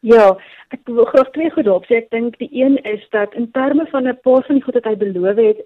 Ja, 0.00 0.30
ek 0.72 0.86
wil 0.88 1.04
graag 1.04 1.28
twee 1.34 1.50
goed 1.52 1.66
opsê. 1.68 1.98
Ek 2.00 2.06
dink 2.14 2.38
die 2.40 2.48
een 2.56 2.78
is 2.88 3.02
dat 3.12 3.34
in 3.36 3.50
terme 3.52 3.84
van 3.90 4.08
'n 4.08 4.20
paar 4.24 4.44
van 4.46 4.56
die 4.56 4.64
goed 4.64 4.78
wat 4.78 4.88
hy 4.88 4.96
beloof 4.96 5.36
het, 5.36 5.58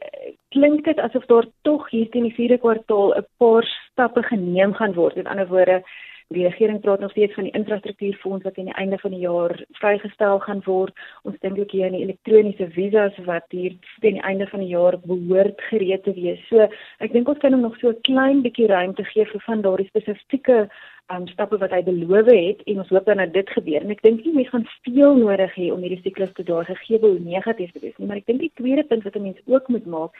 klink 0.50 0.84
dit 0.84 0.98
asof 0.98 1.26
daar 1.26 1.46
tog 1.62 1.90
hier 1.90 2.08
teen 2.10 2.26
die 2.26 2.34
4de 2.34 2.58
kwartaal 2.58 3.14
'n 3.14 3.26
paar 3.38 3.64
stappe 3.90 4.22
geneem 4.22 4.74
gaan 4.74 4.94
word. 4.94 5.14
Met 5.14 5.26
ander 5.26 5.46
woorde, 5.46 5.82
die 6.28 6.42
regering 6.42 6.80
praat 6.80 7.00
nog 7.00 7.10
steeds 7.10 7.34
van 7.34 7.42
die 7.42 7.52
infrastruktuurfonds 7.52 8.44
wat 8.44 8.58
aan 8.58 8.64
die 8.64 8.74
einde 8.74 8.98
van 8.98 9.10
die 9.10 9.20
jaar 9.20 9.64
vrygestel 9.70 10.38
gaan 10.38 10.62
word. 10.64 10.94
Ons 11.22 11.38
dink 11.38 11.58
ook 11.58 11.70
hier 11.70 11.84
aan 11.84 11.96
die 11.96 12.02
elektroniese 12.02 12.70
visas 12.70 13.18
wat 13.24 13.44
hier 13.48 13.76
teen 14.00 14.18
die 14.18 14.22
einde 14.22 14.46
van 14.46 14.60
die 14.60 14.68
jaar 14.68 14.98
behoort 15.04 15.60
gereed 15.60 16.02
te 16.02 16.12
wees. 16.12 16.40
So, 16.48 16.68
ek 16.98 17.12
dink 17.12 17.28
ons 17.28 17.38
kan 17.38 17.52
hom 17.52 17.60
nog 17.60 17.76
so 17.78 17.88
'n 17.88 18.00
klein 18.00 18.42
bietjie 18.42 18.66
ruimte 18.66 19.04
gee 19.04 19.24
vir 19.24 19.40
van 19.40 19.60
daardie 19.60 19.86
spesifieke 19.86 20.68
um, 21.12 21.26
stappe 21.28 21.58
wat 21.60 21.72
hy 21.74 21.82
beloof 21.84 22.28
het 22.30 22.62
en 22.70 22.80
ons 22.82 22.88
hoop 22.88 23.04
dan 23.04 23.20
dat 23.20 23.32
dit 23.32 23.50
gebeur. 23.56 23.82
En 23.82 23.92
ek 23.92 24.02
dink 24.06 24.24
nie 24.24 24.34
mense 24.34 24.52
gaan 24.54 24.66
veel 24.86 25.18
nodig 25.20 25.54
hê 25.58 25.70
om 25.72 25.82
hierdie 25.84 26.00
siklus 26.02 26.32
te 26.36 26.46
daar 26.48 26.64
gegee 26.68 27.00
hoe 27.02 27.18
negatief 27.20 27.72
dit 27.76 27.90
is 27.90 27.96
nie, 27.98 28.08
maar 28.08 28.20
ek 28.22 28.28
dink 28.30 28.40
die 28.40 28.52
tweede 28.60 28.84
punt 28.88 29.04
wat 29.04 29.16
'n 29.16 29.22
mens 29.22 29.40
ook 29.46 29.68
moet 29.68 29.86
maak 29.86 30.12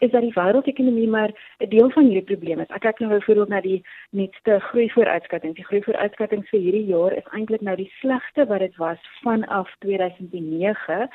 is 0.00 0.10
dat 0.10 0.22
die 0.22 0.32
wêreldekonomie 0.32 1.08
maar 1.08 1.32
'n 1.60 1.68
deel 1.68 1.90
van 1.90 2.04
hierdie 2.04 2.30
probleem 2.32 2.60
is. 2.60 2.70
Ek 2.70 2.80
kyk 2.80 2.98
nou 3.00 3.10
byvoorbeeld 3.12 3.48
na 3.48 3.60
die 3.60 3.82
nuutste 4.10 4.60
groei 4.60 4.90
vooruitskatting. 4.90 5.54
Die 5.54 5.64
groei 5.64 5.82
vooruitskatting 5.82 6.48
vir 6.48 6.60
hierdie 6.60 6.86
jaar 6.86 7.12
is 7.12 7.32
eintlik 7.32 7.60
nou 7.60 7.76
die 7.76 7.92
slegste 8.00 8.46
wat 8.46 8.58
dit 8.58 8.76
was 8.76 9.00
vanaf 9.22 9.68
2009 9.78 11.08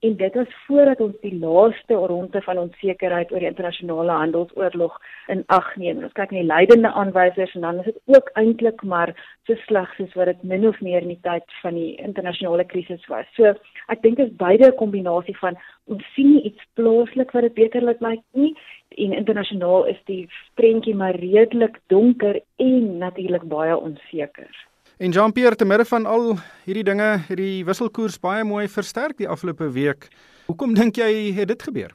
en 0.00 0.16
dit 0.16 0.34
was 0.34 0.52
voordat 0.66 1.00
ons 1.00 1.16
die 1.20 1.34
laaste 1.38 1.94
ronde 1.94 2.40
van 2.42 2.58
onsekerheid 2.58 3.32
oor 3.32 3.42
die 3.42 3.48
internasionale 3.48 4.14
handelsoorlog 4.22 4.94
in 5.32 5.42
ag 5.52 5.68
neem. 5.76 6.00
Ons 6.06 6.16
kyk 6.16 6.32
na 6.32 6.40
die 6.40 6.48
leidende 6.48 6.92
aanwysers 7.02 7.52
en 7.58 7.66
dan 7.66 7.82
is 7.82 7.90
dit 7.90 7.98
ook 8.16 8.30
eintlik 8.40 8.80
maar 8.92 9.12
so 9.48 9.58
sleg 9.66 9.92
soos 9.98 10.16
wat 10.16 10.32
dit 10.32 10.46
min 10.52 10.64
of 10.68 10.80
meer 10.80 11.04
in 11.04 11.12
die 11.12 11.20
tyd 11.26 11.44
van 11.60 11.76
die 11.76 11.90
internasionale 12.00 12.64
krisis 12.72 13.04
was. 13.12 13.28
So 13.36 13.52
ek 13.92 14.00
dink 14.06 14.16
dit 14.16 14.30
is 14.30 14.40
beide 14.40 14.70
'n 14.70 14.80
kombinasie 14.80 15.36
van 15.42 15.60
ons 15.92 16.04
sien 16.14 16.32
nie 16.32 16.42
iets 16.48 16.64
plaaslik 16.74 17.36
wat 17.36 17.42
dit 17.42 17.54
beter 17.54 17.84
lyk 17.84 18.00
like 18.00 18.24
nie 18.32 18.54
en 18.96 19.12
internasionaal 19.12 19.84
is 19.84 20.00
die 20.06 20.28
prentjie 20.54 20.94
maar 20.94 21.14
redelik 21.14 21.78
donker 21.88 22.40
en 22.56 22.98
natuurlik 22.98 23.42
baie 23.42 23.76
onseker. 23.76 24.50
En 25.00 25.10
Jean-Pierre 25.10 25.56
te 25.56 25.64
midde 25.64 25.84
van 25.88 26.04
al 26.06 26.34
hierdie 26.66 26.84
dinge, 26.84 27.06
hierdie 27.24 27.62
wisselkoers 27.64 28.18
baie 28.20 28.42
mooi 28.44 28.66
versterk 28.68 29.16
die 29.16 29.28
afgelope 29.32 29.70
week. 29.72 30.10
Hoekom 30.50 30.74
dink 30.76 30.98
jy 31.00 31.30
het 31.38 31.48
dit 31.48 31.62
gebeur? 31.64 31.94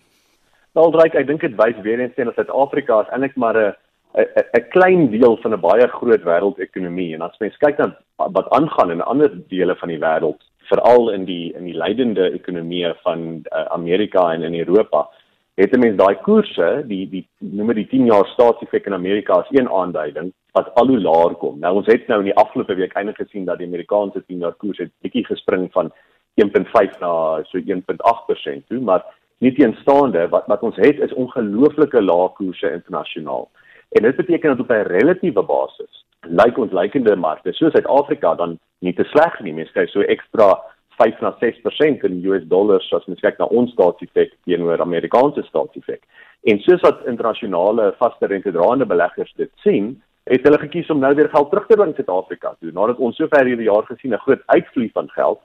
Wel, 0.73 0.89
Drake, 0.95 1.19
ek 1.21 1.27
dink 1.29 1.45
dit 1.45 1.53
wys 1.59 1.77
weer 1.85 2.01
eens 2.01 2.17
dat 2.17 2.33
Suid-Afrika 2.33 3.03
is 3.03 3.11
eintlik 3.13 3.37
maar 3.37 3.59
'n 3.61 3.75
'n 4.57 4.65
klein 4.73 5.11
deel 5.11 5.37
van 5.43 5.53
'n 5.53 5.61
baie 5.61 5.87
groot 5.87 6.25
wêreldekonomie 6.25 7.13
en 7.13 7.21
as 7.21 7.37
mens 7.37 7.57
kyk 7.57 7.77
na 7.77 7.93
wat 8.17 8.49
aangaan 8.49 8.91
in 8.91 9.01
ander 9.01 9.29
dele 9.53 9.75
van 9.75 9.89
die 9.89 10.01
wêreld, 10.01 10.41
veral 10.73 11.13
in 11.13 11.25
die 11.25 11.53
in 11.53 11.65
die 11.65 11.77
leidende 11.77 12.33
ekonomieë 12.33 12.95
van 13.03 13.45
uh, 13.53 13.65
Amerika 13.69 14.33
en 14.33 14.41
in 14.41 14.55
Europa, 14.55 15.07
het 15.55 15.71
'n 15.73 15.79
mens 15.79 15.97
daai 15.97 16.15
koerse, 16.15 16.83
die 16.87 17.09
die 17.09 17.27
noem 17.39 17.67
dit 17.67 17.75
die 17.75 17.87
10 17.87 18.05
jaar 18.05 18.27
staatseffek 18.27 18.85
in 18.85 18.93
Amerika 18.93 19.33
as 19.33 19.47
een 19.49 19.69
aanduiding 19.69 20.33
wat 20.51 20.73
al 20.73 20.87
hoe 20.87 20.99
laer 20.99 21.35
kom. 21.35 21.59
Nou 21.59 21.75
ons 21.75 21.85
het 21.85 22.07
nou 22.07 22.19
in 22.19 22.25
die 22.25 22.35
afgelope 22.35 22.75
week 22.75 22.93
eintlik 22.93 23.17
gesien 23.17 23.45
dat 23.45 23.57
die 23.57 23.67
Amerikaanse 23.67 24.23
10 24.25 24.37
jaar 24.37 24.53
koers 24.53 24.77
het 24.77 24.91
bietjie 25.01 25.25
gespring 25.25 25.71
van 25.71 25.91
1.5 26.35 26.99
na 26.99 27.43
so 27.43 27.57
1.8% 27.57 28.67
toe, 28.67 28.79
maar 28.79 29.03
nie 29.37 29.53
teenstaande 29.53 30.27
wat 30.29 30.45
wat 30.47 30.61
ons 30.61 30.75
het 30.75 30.99
is 30.99 31.13
ongelooflike 31.13 32.01
lae 32.01 32.29
koerse 32.29 32.71
internasionaal. 32.71 33.49
En 33.89 34.03
dit 34.03 34.15
beteken 34.15 34.49
dat 34.49 34.59
op 34.59 34.69
'n 34.71 34.87
relatiewe 34.87 35.43
basis 35.43 36.05
lyk 36.21 36.57
ons 36.57 36.71
lykende 36.71 37.15
markte 37.15 37.53
soos 37.53 37.71
Suid-Afrika 37.71 38.35
dan 38.35 38.59
nie 38.79 38.93
te 38.93 39.03
sleg 39.03 39.39
nie. 39.39 39.53
Mens 39.53 39.71
kyk 39.71 39.89
so 39.89 40.01
ekstra 40.01 40.61
5 40.97 41.21
na 41.21 41.31
6% 41.41 42.03
in 42.07 42.21
US 42.25 42.43
dollars 42.51 42.87
as 42.93 43.05
mens 43.09 43.23
kyk 43.23 43.39
na 43.39 43.45
ons 43.45 43.71
staatseffek 43.75 44.33
teenoor 44.45 44.81
Amerikaanse 44.81 45.43
staatseffek. 45.47 46.03
En 46.45 46.59
soos 46.59 46.81
wat 46.85 47.05
internasionale 47.09 47.93
vaste 47.99 48.27
rente 48.31 48.51
draande 48.51 48.85
beleggers 48.85 49.33
dit 49.37 49.51
sien, 49.63 49.95
het 50.25 50.45
hulle 50.45 50.59
gekies 50.61 50.89
om 50.89 50.99
nou 50.99 51.13
weer 51.15 51.29
geld 51.29 51.49
terug 51.49 51.67
te 51.67 51.77
bring 51.77 51.91
in 51.93 51.99
Suid-Afrika 51.99 52.55
toe 52.59 52.71
nadat 52.73 53.01
ons 53.03 53.17
sover 53.19 53.45
hierdie 53.45 53.69
jaar 53.69 53.85
gesien 53.89 54.13
'n 54.13 54.23
groot 54.25 54.41
uitvloei 54.45 54.89
van 54.93 55.09
geld. 55.09 55.39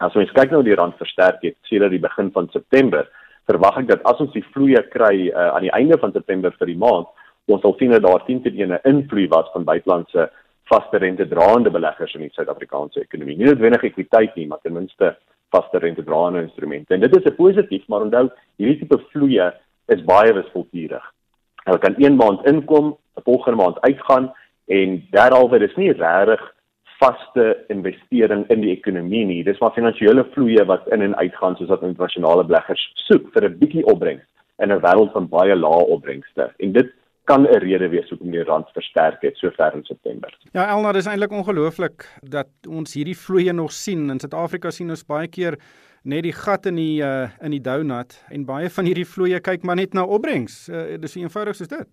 As 0.00 0.16
ons 0.16 0.32
kyk 0.32 0.50
nou 0.50 0.62
die 0.62 0.74
rand 0.74 0.96
versterk 0.96 1.42
het 1.42 1.56
sedert 1.62 1.90
die 1.90 2.00
begin 2.00 2.30
van 2.32 2.48
September, 2.48 3.08
verwag 3.46 3.78
ek 3.78 3.88
dat 3.88 4.02
as 4.04 4.20
ons 4.20 4.32
die 4.32 4.44
vloeye 4.52 4.82
kry 4.90 5.28
uh, 5.28 5.54
aan 5.54 5.62
die 5.62 5.76
einde 5.76 5.98
van 5.98 6.12
September 6.12 6.52
vir 6.58 6.66
die 6.66 6.78
maand, 6.78 7.06
ons 7.46 7.60
sal 7.60 7.76
sien 7.78 7.90
dat 7.90 8.02
daar 8.02 8.24
10 8.26 8.42
tot 8.42 8.52
1 8.52 8.72
'n 8.72 8.80
invloed 8.84 9.30
was 9.30 9.50
van 9.52 9.64
buitelandse 9.64 10.30
vaste 10.70 10.98
rente 10.98 11.28
draande 11.28 11.70
beleggers 11.70 12.14
in 12.14 12.20
die 12.20 12.32
Suid-Afrikaanse 12.32 13.00
ekonomie. 13.00 13.36
Nie 13.36 13.50
noodwendig 13.50 13.84
ekwiteit 13.90 14.34
nie, 14.34 14.46
maar 14.46 14.62
ten 14.62 14.72
minste 14.72 15.16
vaste 15.54 15.78
rente 15.78 16.04
draande 16.04 16.42
instrumente. 16.42 16.94
En 16.94 17.00
dit 17.00 17.16
is 17.16 17.24
'n 17.24 17.34
positief, 17.34 17.86
maar 17.88 18.00
onthou, 18.00 18.30
hierdie 18.56 18.78
tipe 18.78 18.98
vloeye 19.10 19.52
is 19.86 20.04
baie 20.04 20.32
wisselturig. 20.32 21.12
Hulle 21.64 21.78
kan 21.78 21.94
een 21.98 22.16
maand 22.16 22.46
inkom, 22.46 22.96
'n 23.16 23.22
volgende 23.24 23.62
maand 23.62 23.80
uitgaan 23.80 24.32
en 24.66 25.06
derhalwe 25.10 25.58
dis 25.58 25.76
nie 25.76 25.92
regtig 25.92 26.54
vaste 26.98 27.64
investering 27.68 28.46
in 28.48 28.60
die 28.60 28.70
ekonomie 28.70 29.24
nie. 29.24 29.44
Dis 29.44 29.58
maar 29.58 29.72
finansiële 29.72 30.24
vloeye 30.32 30.64
wat 30.64 30.88
in 30.88 31.02
en 31.02 31.16
uitgaan 31.16 31.56
soos 31.56 31.68
wat 31.68 31.82
internasionale 31.82 32.44
beleggers 32.44 32.92
soek 32.94 33.32
vir 33.32 33.44
'n 33.44 33.58
bietjie 33.58 33.84
opbrengs 33.84 34.24
in 34.58 34.72
'n 34.72 34.80
wêreld 34.80 35.12
van 35.12 35.28
baie 35.28 35.56
lae 35.56 35.86
opbrengste. 35.96 36.52
En 36.58 36.72
dit 36.72 36.92
kan 37.24 37.42
'n 37.42 37.58
rede 37.58 37.88
wees 37.88 38.08
hoekom 38.08 38.30
die 38.30 38.42
rand 38.44 38.68
versterk 38.72 39.22
het 39.22 39.36
so 39.36 39.50
ver 39.50 39.74
in 39.74 39.84
September. 39.84 40.38
Ja, 40.52 40.68
Elna, 40.68 40.92
dis 40.92 41.06
eintlik 41.06 41.32
ongelooflik 41.32 42.08
dat 42.20 42.48
ons 42.68 42.94
hierdie 42.94 43.16
vloeye 43.16 43.52
nog 43.52 43.72
sien. 43.72 44.10
In 44.10 44.20
Suid-Afrika 44.20 44.70
sien 44.70 44.90
ons 44.90 45.06
baie 45.06 45.28
keer 45.28 45.58
net 46.02 46.22
die 46.22 46.32
gat 46.32 46.66
in 46.66 46.76
die 46.76 47.02
uh, 47.02 47.28
in 47.40 47.50
die 47.50 47.60
donut 47.60 48.24
en 48.30 48.44
baie 48.44 48.70
van 48.70 48.84
hierdie 48.84 49.08
vloeye 49.08 49.40
kyk 49.40 49.64
maar 49.64 49.76
net 49.76 49.94
na 49.94 50.04
opbrengs. 50.04 50.68
Uh, 50.68 50.98
dis 51.00 51.12
so 51.12 51.20
eenvoudig 51.20 51.56
soos 51.56 51.68
dit. 51.68 51.86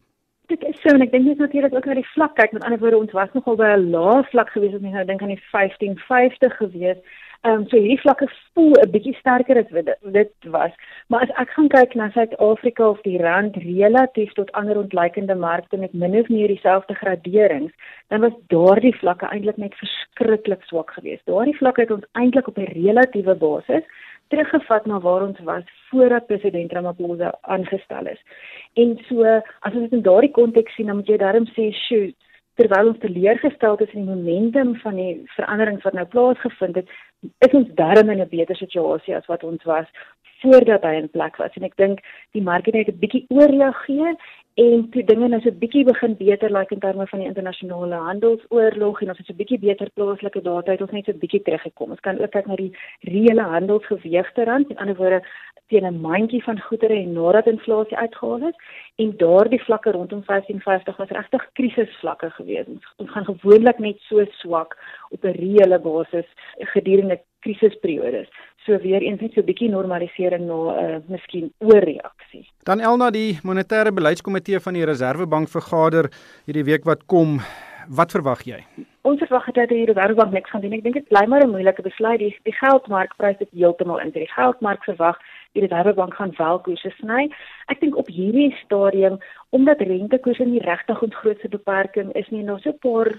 Dit 0.51 0.63
is 0.67 0.81
so 0.81 0.89
en 0.89 1.01
ek 1.01 1.11
dink 1.11 1.25
net 1.25 1.37
natuurlik 1.37 1.73
ook 1.73 1.85
na 1.85 1.93
die 1.93 2.11
vlak 2.13 2.35
kyk. 2.35 2.51
Met 2.51 2.63
ander 2.63 2.79
woorde, 2.79 2.97
ons 2.97 3.11
was 3.15 3.31
nogal 3.33 3.55
by 3.55 3.71
'n 3.77 3.89
lae 3.91 4.23
vlak 4.31 4.49
gewees 4.49 4.75
as 4.75 4.81
mens 4.81 4.93
nou 4.93 5.05
dink 5.05 5.21
aan 5.21 5.35
die 5.35 5.43
1550 5.51 6.57
gewees. 6.57 6.97
Ehm 7.43 7.53
um, 7.53 7.63
so 7.69 7.77
hierdie 7.81 8.01
vlakke 8.01 8.27
voel 8.53 8.75
'n 8.81 8.91
bietjie 8.93 9.15
sterker 9.17 9.57
as 9.57 9.69
wat 9.75 9.87
dit 10.17 10.49
was. 10.55 10.73
Maar 11.09 11.23
as 11.25 11.31
ek 11.43 11.49
gaan 11.55 11.69
kyk 11.73 11.95
na 11.95 12.09
Suid-Afrika 12.13 12.89
of 12.89 13.01
die 13.01 13.17
rand 13.17 13.55
relatief 13.63 14.35
tot 14.37 14.51
ander 14.59 14.77
ontlikeende 14.77 15.35
markte 15.35 15.77
met 15.77 15.93
min 15.93 16.19
of 16.19 16.29
meer 16.29 16.53
dieselfde 16.53 16.93
graderings, 16.99 17.73
dan 18.13 18.21
was 18.21 18.37
daardie 18.53 18.93
vlakke 18.99 19.25
eintlik 19.25 19.57
net 19.57 19.73
verskriklik 19.81 20.63
swak 20.69 20.93
geweest. 20.99 21.25
Daardie 21.25 21.57
vlakke 21.57 21.81
het 21.81 21.95
ons 21.97 22.05
eintlik 22.13 22.47
op 22.47 22.57
'n 22.57 22.73
relatiewe 22.77 23.35
basis 23.35 23.85
teruggevat 24.29 24.85
na 24.85 24.99
waar 24.99 25.21
ons 25.21 25.39
was 25.39 25.63
voordat 25.89 26.27
president 26.27 26.71
Ramaphosa 26.71 27.37
aangestel 27.41 28.05
is. 28.05 28.21
En 28.73 28.99
so 29.09 29.23
as 29.59 29.73
ons 29.73 29.89
dit 29.89 29.97
in 29.97 30.01
daardie 30.01 30.31
konteks 30.31 30.75
sien, 30.75 30.85
dan 30.85 30.95
moet 30.95 31.07
jy 31.07 31.17
darm 31.17 31.45
sê, 31.45 31.73
"Sjoe, 31.73 32.13
terwyl 32.59 32.91
ons 32.91 32.99
teleurgestel 32.99 33.77
is 33.77 33.93
in 33.93 34.05
die 34.05 34.13
momentum 34.15 34.75
van 34.83 34.95
die 34.95 35.11
veranderings 35.35 35.83
wat 35.83 35.93
nou 35.93 36.05
plaasgevind 36.05 36.75
het, 36.75 36.89
is 37.47 37.53
ons 37.53 37.69
darm 37.75 38.09
in 38.09 38.21
'n 38.21 38.29
beter 38.29 38.55
situasie 38.55 39.15
as 39.15 39.25
wat 39.25 39.43
ons 39.43 39.63
was 39.63 39.87
voordat 40.41 40.83
hy 40.83 40.93
in 40.97 41.09
plek 41.09 41.37
was. 41.37 41.53
En 41.53 41.63
ek 41.63 41.77
dink 41.77 41.99
die 42.31 42.41
mark 42.41 42.65
het 42.65 42.75
net 42.75 42.87
'n 42.87 42.99
bietjie 42.99 43.25
oorreageer 43.29 44.15
en 44.55 44.89
toe 44.89 45.03
dinge 45.03 45.27
nou 45.27 45.41
so 45.41 45.49
'n 45.49 45.59
bietjie 45.59 45.83
begin 45.85 46.15
beter 46.17 46.49
lyk 46.49 46.59
like 46.59 46.73
in 46.73 46.79
terme 46.79 47.07
van 47.07 47.19
die 47.19 47.27
internasionale 47.27 47.95
handelsoorlog 47.95 49.01
en 49.01 49.09
ons 49.09 49.17
het 49.17 49.27
so 49.27 49.33
'n 49.33 49.37
bietjie 49.37 49.59
beter 49.59 49.89
plaaslike 49.93 50.41
data 50.41 50.71
het 50.71 50.81
ons 50.81 50.91
net 50.91 51.05
so 51.05 51.11
'n 51.11 51.19
bietjie 51.19 51.41
teruggekom. 51.41 51.89
Ons 51.89 51.99
kan 51.99 52.19
ook 52.19 52.31
kyk 52.31 52.47
na 52.47 52.55
die 52.55 52.77
reële 53.01 53.41
handelsgeweegte 53.41 54.43
rand, 54.43 54.67
met 54.67 54.77
ander 54.77 54.95
woorde 54.95 55.21
teen 55.67 55.85
'n 55.85 56.01
mandjie 56.01 56.43
van 56.43 56.59
goedere 56.59 56.93
en 56.93 57.13
nadat 57.13 57.47
inflasie 57.47 57.97
uitgehaal 57.97 58.47
is 58.47 58.57
en 58.95 59.17
daardie 59.17 59.63
vlakke 59.63 59.91
rondom 59.91 60.23
1550 60.25 60.97
was 60.97 61.09
regtig 61.09 61.49
krisisvlakke 61.53 62.29
gewees. 62.29 62.65
Ons 62.97 63.09
gaan 63.09 63.25
gewoonlik 63.25 63.79
net 63.79 63.99
so 63.99 64.25
swak 64.25 64.77
op 65.09 65.23
'n 65.23 65.37
reële 65.43 65.79
basis 65.79 66.27
gedurende 66.57 67.21
krisisperiodes. 67.45 68.29
So 68.65 68.77
weer 68.77 69.01
eens 69.01 69.21
net 69.21 69.33
so 69.33 69.41
'n 69.41 69.45
bietjie 69.45 69.69
normalisering 69.69 70.45
na 70.45 70.59
'n 70.71 70.95
uh, 70.95 70.99
miskien 71.07 71.51
oorreaksie. 71.59 72.45
Dan 72.63 72.79
Elna 72.79 73.09
die 73.11 73.39
monetêre 73.43 73.91
beleidskomitee 73.93 74.59
van 74.59 74.73
die 74.73 74.85
Reserwebank 74.85 75.49
vergader 75.49 76.11
hierdie 76.45 76.63
week 76.63 76.83
wat 76.83 77.05
kom. 77.05 77.39
Wat 77.89 78.11
verwag 78.11 78.43
jy? 78.45 78.63
Ons 79.01 79.19
verwag 79.19 79.51
dat 79.51 79.69
die 79.69 79.85
Reserwebank 79.85 80.31
niks 80.31 80.49
gaan 80.49 80.61
doen. 80.61 80.73
Ek 80.73 80.83
dink 80.83 80.93
dit 80.93 81.07
bly 81.07 81.25
maar 81.27 81.41
'n 81.43 81.49
moeilike 81.49 81.81
besluit. 81.81 82.19
Die, 82.19 82.37
die 82.43 82.53
geldmarkprys 82.53 83.39
het 83.39 83.49
heeltemal 83.51 83.99
in. 83.99 84.11
Die 84.11 84.27
geldmark 84.27 84.83
verwag 84.83 85.17
die 85.53 85.61
Reserwebank 85.61 86.13
gaan 86.13 86.33
wel 86.37 86.59
koerse 86.59 86.91
sny. 86.99 87.29
Ek 87.67 87.79
dink 87.79 87.95
op 87.95 88.07
hierdie 88.07 88.55
stadium 88.63 89.17
omdat 89.49 89.81
rentekoerse 89.81 90.45
nie 90.45 90.61
regtig 90.61 91.01
'n 91.01 91.13
grootse 91.13 91.49
beperking 91.49 92.13
is 92.13 92.29
nie, 92.29 92.43
nou 92.43 92.59
so 92.59 92.69
'n 92.69 92.79
paar 92.79 93.09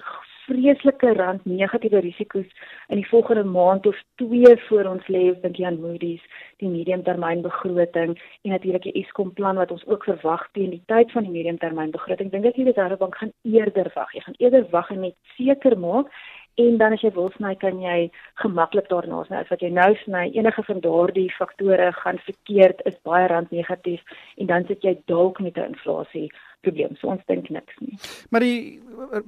vreeslike 0.46 1.12
rand 1.18 1.44
negatiewe 1.44 2.00
risiko's 2.04 2.48
in 2.88 3.00
die 3.00 3.08
volgende 3.08 3.44
maand 3.44 3.86
of 3.86 3.98
twee 4.20 4.56
voor 4.66 4.90
ons 4.90 5.06
lê, 5.06 5.24
dink 5.42 5.56
jy 5.60 5.66
aan 5.68 5.80
Moody's, 5.80 6.22
die 6.62 6.70
mediumtermynbegroting 6.70 8.14
en 8.16 8.54
natuurlik 8.54 8.86
die 8.88 8.96
Eskom 9.02 9.32
plan 9.38 9.60
wat 9.60 9.72
ons 9.74 9.86
ook 9.86 10.04
verwag 10.08 10.44
teen 10.56 10.74
die 10.74 10.82
tyd 10.92 11.10
van 11.14 11.26
die 11.28 11.34
mediumtermynbegroting. 11.34 12.30
Dink 12.34 12.50
ek 12.50 12.58
die 12.58 12.68
Reserwebank 12.70 13.18
gaan 13.20 13.34
eerder 13.42 13.90
wag. 13.94 14.12
Jy 14.14 14.26
gaan 14.26 14.38
eerder 14.38 14.68
wag 14.74 14.90
en 14.94 15.04
net 15.06 15.18
seker 15.36 15.78
maak 15.78 16.10
en 16.60 16.78
dan 16.78 16.92
as 16.92 17.02
jy 17.04 17.10
wil 17.16 17.30
sny 17.36 17.54
kan 17.60 17.80
jy 17.80 18.10
gemaklik 18.42 18.88
daarna 18.90 19.22
sny. 19.26 19.42
As 19.42 19.50
wat 19.52 19.62
jy 19.64 19.70
nou 19.72 19.90
sny 20.04 20.28
enige 20.36 20.64
van 20.68 20.80
daardie 20.84 21.28
faktore 21.38 21.90
gaan 22.02 22.20
verkeerd 22.26 22.82
is 22.88 22.98
baie 23.08 23.28
rand 23.32 23.52
negatief 23.54 24.00
en 24.36 24.50
dan 24.50 24.66
sit 24.68 24.84
jy 24.84 24.96
dalk 25.06 25.40
met 25.40 25.56
'n 25.56 25.72
inflasie 25.72 26.30
probleem 26.62 26.94
so 26.96 27.08
ons 27.08 27.22
dink 27.26 27.48
niks 27.50 27.78
nie. 27.80 27.96
Maar 28.30 28.40
die 28.40 28.80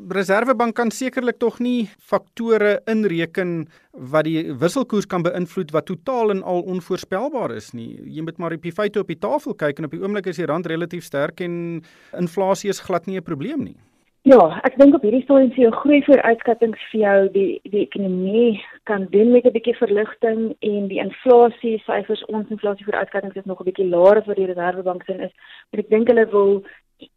reservebank 0.09 0.75
kan 0.75 0.91
sekerlik 0.91 1.39
tog 1.39 1.59
nie 1.59 1.89
faktore 1.99 2.81
inreken 2.87 3.69
wat 3.93 4.25
die 4.25 4.53
wisselkoers 4.53 5.07
kan 5.07 5.23
beïnvloed 5.23 5.73
wat 5.75 5.87
totaal 5.87 6.31
en 6.31 6.43
al 6.43 6.63
onvoorspelbaar 6.63 7.57
is 7.57 7.73
nie. 7.73 7.99
Jy 8.05 8.23
moet 8.23 8.39
maar 8.39 8.53
op 8.53 8.63
die 8.63 8.73
feite 8.73 9.01
op 9.01 9.09
die 9.09 9.19
tafel 9.19 9.55
kyk 9.55 9.79
en 9.79 9.85
op 9.85 9.91
die 9.91 10.03
oomblik 10.03 10.27
is 10.27 10.37
die 10.37 10.47
rand 10.47 10.67
relatief 10.67 11.05
sterk 11.05 11.41
en 11.41 11.83
inflasie 12.13 12.71
is 12.71 12.81
glad 12.81 13.07
nie 13.07 13.19
'n 13.19 13.23
probleem 13.23 13.65
nie 13.65 13.77
Ja, 14.25 14.39
ek 14.65 14.79
dink 14.81 14.95
op 14.97 15.03
hierdie 15.05 15.21
stadium 15.27 15.51
sien 15.53 15.67
jy 15.67 15.71
'n 15.71 15.81
groei 15.81 15.99
vooruitskattinge 16.05 16.79
vir 16.91 17.01
jou 17.01 17.17
die 17.33 17.61
die 17.73 17.83
ekonomie 17.85 18.63
kan 18.89 19.03
doen 19.13 19.33
met 19.33 19.45
'n 19.45 19.53
bietjie 19.53 19.75
verligting 19.77 20.39
en 20.69 20.87
die 20.89 21.01
inflasie 21.03 21.77
syfers 21.85 22.23
ons 22.33 22.49
inflasie 22.49 22.87
vooruitskattinge 22.87 23.37
is 23.37 23.45
nog 23.45 23.61
'n 23.61 23.69
bietjie 23.69 23.91
laer 23.91 24.23
wat 24.25 24.37
die 24.37 24.47
Reserwebank 24.47 25.05
sien 25.05 25.21
is. 25.21 25.35
Maar 25.71 25.81
ek 25.81 25.91
dink 25.91 26.09
hulle 26.09 26.27
wil 26.31 26.65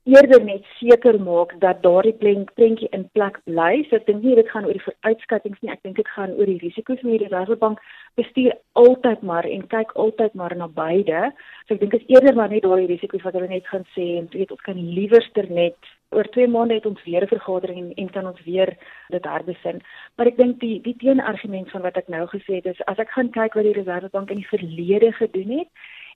eerder 0.04 0.44
net 0.44 0.64
seker 0.80 1.16
maak 1.22 1.56
dat 1.62 1.82
daardie 1.82 2.18
prentjie 2.56 2.90
in 2.92 3.10
plek 3.14 3.40
bly. 3.46 3.86
So 3.90 3.96
ek 3.96 4.06
dink 4.06 4.24
nie 4.24 4.36
dit 4.36 4.50
gaan 4.50 4.66
oor 4.66 4.74
die 4.74 4.88
vooruitskattinge 4.88 5.58
nie, 5.62 5.72
ek 5.72 5.84
dink 5.84 5.96
dit 5.96 6.08
gaan 6.08 6.32
oor 6.36 6.46
die 6.46 6.60
risiko's 6.60 7.02
wat 7.04 7.12
die 7.12 7.24
Reserwebank 7.24 7.80
bestuur 8.16 8.54
altyd 8.74 9.22
maar 9.22 9.46
en 9.46 9.68
kyk 9.68 9.96
altyd 9.96 10.34
maar 10.34 10.56
na 10.56 10.68
beide. 10.68 11.32
So 11.68 11.74
ek 11.76 11.80
dink 11.80 11.94
is 11.94 12.08
eerder 12.08 12.36
maar 12.36 12.50
net 12.50 12.64
daardie 12.64 12.92
risiko's 12.92 13.24
wat 13.24 13.34
hulle 13.34 13.48
net 13.48 13.66
gaan 13.68 13.88
sê 13.96 14.18
en 14.18 14.28
weet 14.32 14.52
ons 14.52 14.62
kan 14.62 14.76
liewerster 14.76 15.50
net 15.50 15.78
oor 16.10 16.30
2 16.32 16.48
maande 16.48 16.74
het 16.74 16.86
ons 16.86 17.04
weer 17.04 17.24
'n 17.24 17.28
vergadering 17.28 17.78
en, 17.80 17.94
en 17.94 18.10
kan 18.10 18.28
ons 18.28 18.44
weer 18.44 18.78
dit 19.10 19.26
herbesin. 19.26 19.82
Maar 20.16 20.28
ek 20.28 20.38
dink 20.38 20.60
die 20.60 20.82
die 20.82 20.96
teenargument 20.98 21.70
van 21.72 21.82
wat 21.82 21.98
ek 21.98 22.08
nou 22.08 22.26
gesê 22.28 22.56
het 22.60 22.66
is 22.66 22.86
as 22.86 22.98
ek 22.98 23.10
gaan 23.10 23.30
kyk 23.30 23.54
wat 23.54 23.64
die 23.64 23.78
Reserwebank 23.80 24.30
in 24.30 24.42
die 24.42 24.52
verlede 24.54 25.12
gedoen 25.12 25.58
het 25.60 25.70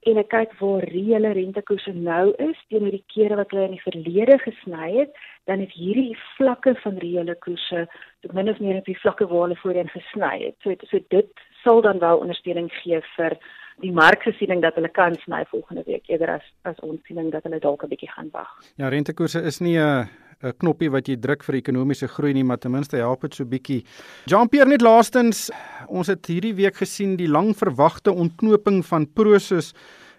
en 0.10 0.17
ek 0.17 0.29
kyk 0.33 0.53
waar 0.60 0.83
reële 0.89 1.31
rentekoerse 1.38 1.93
nou 1.93 2.33
is 2.41 2.57
teenoor 2.69 2.95
die 2.95 3.03
kere 3.13 3.36
wat 3.36 3.51
hulle 3.53 3.67
in 3.69 3.75
die 3.77 3.86
verlede 3.86 4.38
gesny 4.41 4.89
het, 4.98 5.12
dan 5.45 5.62
is 5.62 5.74
hierdie 5.77 6.17
vlakke 6.38 6.74
van 6.81 6.98
reële 6.98 7.36
koerse 7.45 7.88
ten 8.21 8.33
minste 8.33 8.63
meer 8.63 8.79
op 8.81 8.89
die 8.89 8.98
vlakke 9.03 9.27
waar 9.29 9.45
hulle 9.45 9.62
voorheen 9.62 9.93
gesny 9.93 10.33
het. 10.45 10.55
So 10.63 10.74
so 10.89 11.00
dit 11.13 11.29
sal 11.63 11.81
dan 11.81 12.00
wel 12.00 12.24
ondersteuning 12.24 12.71
gee 12.81 13.01
vir 13.15 13.38
die 13.81 13.91
marksiening 13.91 14.61
dat 14.61 14.75
hulle 14.75 14.89
kan 14.89 15.15
sny 15.23 15.43
volgende 15.51 15.83
week 15.88 16.09
eerder 16.09 16.38
as 16.38 16.47
as 16.63 16.79
ons 16.85 17.00
siening 17.07 17.31
dat 17.31 17.43
hulle 17.43 17.59
dalk 17.59 17.83
'n 17.83 17.89
bietjie 17.89 18.11
gaan 18.11 18.29
wag. 18.31 18.50
Ja, 18.77 18.89
rentekoerse 18.89 19.41
is 19.41 19.59
nie 19.59 19.77
'n 19.77 20.07
'n 20.43 20.53
knoppie 20.57 20.89
wat 20.89 21.07
jy 21.07 21.17
druk 21.19 21.43
vir 21.43 21.55
ekonomiese 21.55 22.07
groei 22.07 22.33
nie, 22.33 22.43
maar 22.43 22.57
ten 22.57 22.71
minste 22.71 22.97
help 22.97 23.21
dit 23.21 23.35
so 23.35 23.45
bietjie. 23.45 23.83
Jean-Pierre 24.25 24.69
net 24.69 24.81
laastens, 24.81 25.50
ons 25.88 26.07
het 26.07 26.25
hierdie 26.25 26.55
week 26.55 26.75
gesien 26.75 27.15
die 27.15 27.29
lang 27.29 27.53
verwagte 27.57 28.11
ontknoping 28.11 28.85
van 28.85 29.07
Prosus 29.13 29.73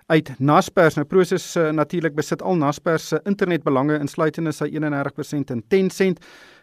uit 0.07 0.33
Naspers. 0.39 0.97
Nou 0.97 1.07
Prosus 1.07 1.57
uh, 1.57 1.71
natuurlik 1.71 2.15
besit 2.15 2.43
al 2.43 2.57
Naspers 2.57 3.09
se 3.09 3.21
internetbelange 3.25 3.99
insluitende 4.01 4.53
sy 4.53 4.71
31% 4.73 5.53
in 5.55 5.63
Tencent. 5.69 6.23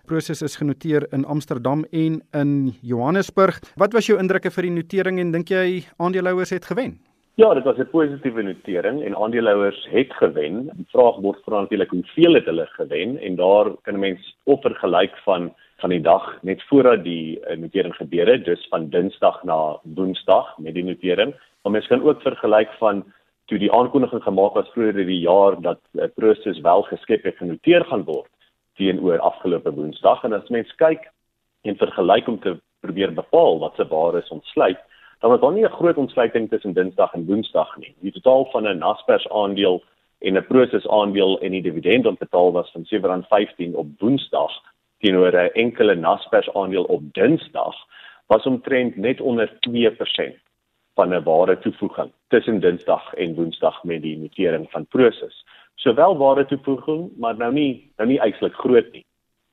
Prosus 0.10 0.42
is 0.42 0.58
genoteer 0.58 1.06
in 1.14 1.26
Amsterdam 1.26 1.86
en 1.92 2.22
in 2.34 2.74
Johannesburg. 2.82 3.60
Wat 3.76 3.94
was 3.94 4.10
jou 4.10 4.20
indrukke 4.20 4.52
vir 4.52 4.68
die 4.68 4.76
notering 4.80 5.20
en 5.20 5.32
dink 5.32 5.50
jy 5.54 5.84
aandeelhouers 5.98 6.50
het 6.56 6.66
gewen? 6.66 6.98
Ja, 7.40 7.54
dit 7.54 7.64
was 7.64 7.78
'n 7.78 7.90
positiewe 7.90 8.44
notering 8.44 9.04
en 9.06 9.16
aandeelhouers 9.16 9.88
het 9.92 10.14
gewen. 10.14 10.70
Die 10.76 10.88
vraag 10.92 11.22
word 11.22 11.40
vra 11.46 11.62
natuurlik 11.62 11.90
hoeveel 11.90 12.34
het 12.34 12.46
hulle 12.46 12.66
gewen 12.66 13.18
en 13.18 13.36
daar 13.36 13.72
kan 13.82 13.94
'n 13.96 14.00
mens 14.00 14.38
of 14.44 14.62
vergelyk 14.62 15.16
van 15.24 15.54
van 15.80 15.90
die 15.90 16.02
dag 16.02 16.38
net 16.42 16.64
voordat 16.68 17.04
die 17.04 17.40
uh, 17.40 17.58
notering 17.58 17.96
gebeur 17.96 18.28
het, 18.28 18.46
dus 18.46 18.68
van 18.70 18.90
Dinsdag 18.90 19.44
na 19.44 19.80
Woensdag 19.84 20.58
met 20.58 20.74
die 20.74 20.84
notering. 20.84 21.34
Maar 21.62 21.72
mens 21.72 21.88
kan 21.88 22.04
ook 22.04 22.22
vergelyk 22.22 22.70
van 22.80 23.04
toe 23.50 23.58
die 23.58 23.72
aankondiging 23.74 24.22
gemaak 24.24 24.54
was 24.54 24.70
vroeër 24.74 25.00
in 25.02 25.10
die 25.10 25.24
jaar 25.26 25.58
dat 25.62 25.82
uh, 25.94 26.06
Prosus 26.16 26.62
wel 26.62 26.84
geskep 26.90 27.26
en 27.26 27.38
genoteer 27.38 27.86
gaan 27.90 28.06
word 28.06 28.30
teenoor 28.78 29.20
afgelope 29.20 29.74
Woensdag 29.76 30.24
en 30.24 30.38
as 30.38 30.52
mens 30.54 30.70
kyk 30.82 31.10
en 31.68 31.80
vergelyk 31.82 32.28
om 32.28 32.38
te 32.40 32.60
probeer 32.86 33.14
bepaal 33.14 33.60
wat 33.60 33.76
se 33.76 33.88
waar 33.90 34.16
is 34.18 34.30
ontsluit, 34.32 34.80
dan 35.20 35.32
was 35.34 35.42
daar 35.42 35.54
nie 35.54 35.66
'n 35.66 35.78
groot 35.80 35.98
ontsluiting 35.98 36.50
tussen 36.50 36.74
Dinsdag 36.74 37.14
en 37.14 37.26
Woensdag 37.26 37.78
nie. 37.78 37.94
Die 38.00 38.12
totaal 38.12 38.46
van 38.52 38.68
'n 38.68 38.78
Naspers 38.78 39.30
aandeel 39.30 39.84
en 40.20 40.38
'n 40.38 40.46
Prosus 40.48 40.88
aandeel 40.88 41.40
en 41.40 41.52
die 41.52 41.62
dividend 41.62 42.04
wat 42.04 42.18
betaal 42.18 42.52
was 42.52 42.72
van 42.72 42.86
R7.15 42.86 43.76
op 43.76 43.88
Woensdag 43.98 44.52
teenoor 45.00 45.34
'n 45.34 45.52
enkele 45.54 45.96
Naspers 45.96 46.54
aandeel 46.54 46.84
op 46.84 47.02
Dinsdag 47.14 47.76
was 48.28 48.46
omtrent 48.46 48.96
net 48.96 49.22
onder 49.22 49.58
2% 49.60 50.49
van 51.00 51.14
'n 51.16 51.24
ware 51.24 51.60
toevoeging 51.60 52.12
tussen 52.28 52.60
Dinsdag 52.60 53.14
en 53.14 53.36
Woensdag 53.36 53.84
met 53.84 54.02
die 54.02 54.18
notering 54.18 54.72
van 54.72 54.86
Prosus. 54.86 55.46
Sowel 55.76 56.18
ware 56.18 56.46
toevoeging, 56.46 57.10
maar 57.18 57.38
nou 57.38 57.52
nie 57.54 57.92
nou 57.98 58.10
nie 58.10 58.20
eintlik 58.20 58.54
groot 58.54 58.92
nie. 58.92 59.06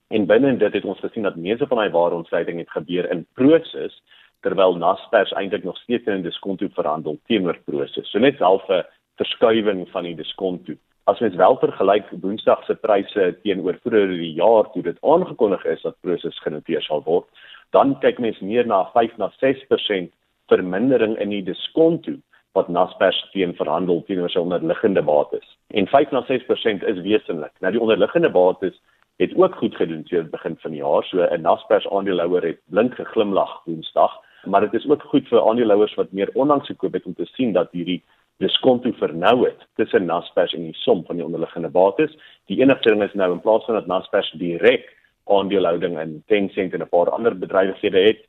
En 0.09 0.27
binne 0.27 0.57
dit 0.57 0.73
het 0.73 0.85
ons 0.85 1.01
gesien 1.01 1.23
dat 1.23 1.37
meeste 1.37 1.67
van 1.67 1.77
daai 1.77 1.91
ware 1.91 2.15
ontsluiting 2.15 2.59
het 2.59 2.71
gebeur 2.71 3.11
in 3.11 3.27
Prosus 3.35 4.03
terwyl 4.41 4.77
Naspers 4.77 5.33
eintlik 5.33 5.65
nog 5.65 5.79
steeds 5.79 6.07
in 6.07 6.23
diskonto 6.23 6.67
verhandel 6.69 7.19
teenoor 7.27 7.59
Prosus. 7.65 8.11
So 8.11 8.19
net 8.19 8.39
half 8.39 8.69
'n 8.69 8.85
verskuiwing 9.17 9.89
van 9.91 10.05
die 10.05 10.17
diskonto 10.17 10.73
as 11.05 11.21
mens 11.21 11.35
wel 11.35 11.57
vergelyk 11.59 12.07
Woensdag 12.21 12.65
se 12.65 12.75
pryse 12.75 13.39
teenoor 13.43 13.79
vroeër 13.83 14.09
die 14.09 14.33
jaar 14.33 14.71
toe 14.73 14.83
dit 14.83 14.97
aangekondig 15.03 15.65
is 15.65 15.83
dat 15.83 16.01
Prosus 16.01 16.39
genoteer 16.43 16.83
sal 16.83 17.03
word, 17.03 17.27
dan 17.71 17.99
kyk 18.03 18.19
mens 18.19 18.41
meer 18.41 18.67
na 18.67 18.85
5 18.95 19.15
na 19.17 19.31
6% 19.39 20.16
vermindering 20.47 21.17
in 21.19 21.31
die 21.35 21.43
diskonto 21.43 22.17
wat 22.57 22.69
Naspers 22.73 23.19
teen 23.33 23.55
verhandel 23.59 24.03
teenoor 24.07 24.33
sy 24.33 24.41
onderliggende 24.41 25.03
bates. 25.05 25.47
En 25.77 25.89
5 25.93 26.13
na 26.15 26.23
6% 26.29 26.87
is 26.93 27.01
wesentlik. 27.05 27.53
Nou 27.61 27.73
die 27.75 27.83
onderliggende 27.83 28.31
bates 28.33 28.79
het 29.21 29.35
ook 29.37 29.55
goed 29.61 29.77
gedoen 29.77 30.05
teen 30.09 30.31
begin 30.31 30.57
van 30.63 30.71
die 30.71 30.81
jaar. 30.81 31.05
So 31.05 31.23
'n 31.23 31.43
Naspers 31.43 31.89
aandeelhouer 31.89 32.43
het 32.43 32.61
blink 32.71 32.95
geglimlag 32.95 33.63
Woensdag, 33.65 34.13
maar 34.45 34.61
dit 34.61 34.75
is 34.75 34.89
ook 34.89 35.03
goed 35.03 35.29
vir 35.29 35.49
aandeelhouers 35.49 35.95
wat 35.95 36.13
meer 36.13 36.31
onlangs 36.35 36.67
gekoop 36.67 36.93
het 36.93 37.05
om 37.05 37.15
te 37.15 37.25
sien 37.25 37.53
dat 37.53 37.73
hierdie 37.73 38.03
diskonto 38.39 38.93
vernou 38.93 39.45
het 39.45 39.67
tussen 39.75 40.05
Naspers 40.05 40.55
en 40.55 40.63
die 40.63 40.77
som 40.77 41.05
van 41.05 41.17
die 41.17 41.25
onderliggende 41.25 41.69
bates. 41.69 42.17
Die 42.47 42.61
enigste 42.61 42.91
ding 42.91 43.03
is 43.03 43.15
nou 43.15 43.33
in 43.33 43.41
plaas 43.41 43.65
van 43.65 43.75
dat 43.75 43.87
Naspers 43.87 44.31
direk 44.31 44.93
aandelehouding 45.25 45.99
in 45.99 46.23
Tencent 46.27 46.73
en 46.73 46.81
'n 46.81 46.89
paar 46.89 47.11
ander 47.11 47.39
bedrywighede 47.39 47.99
het, 47.99 48.21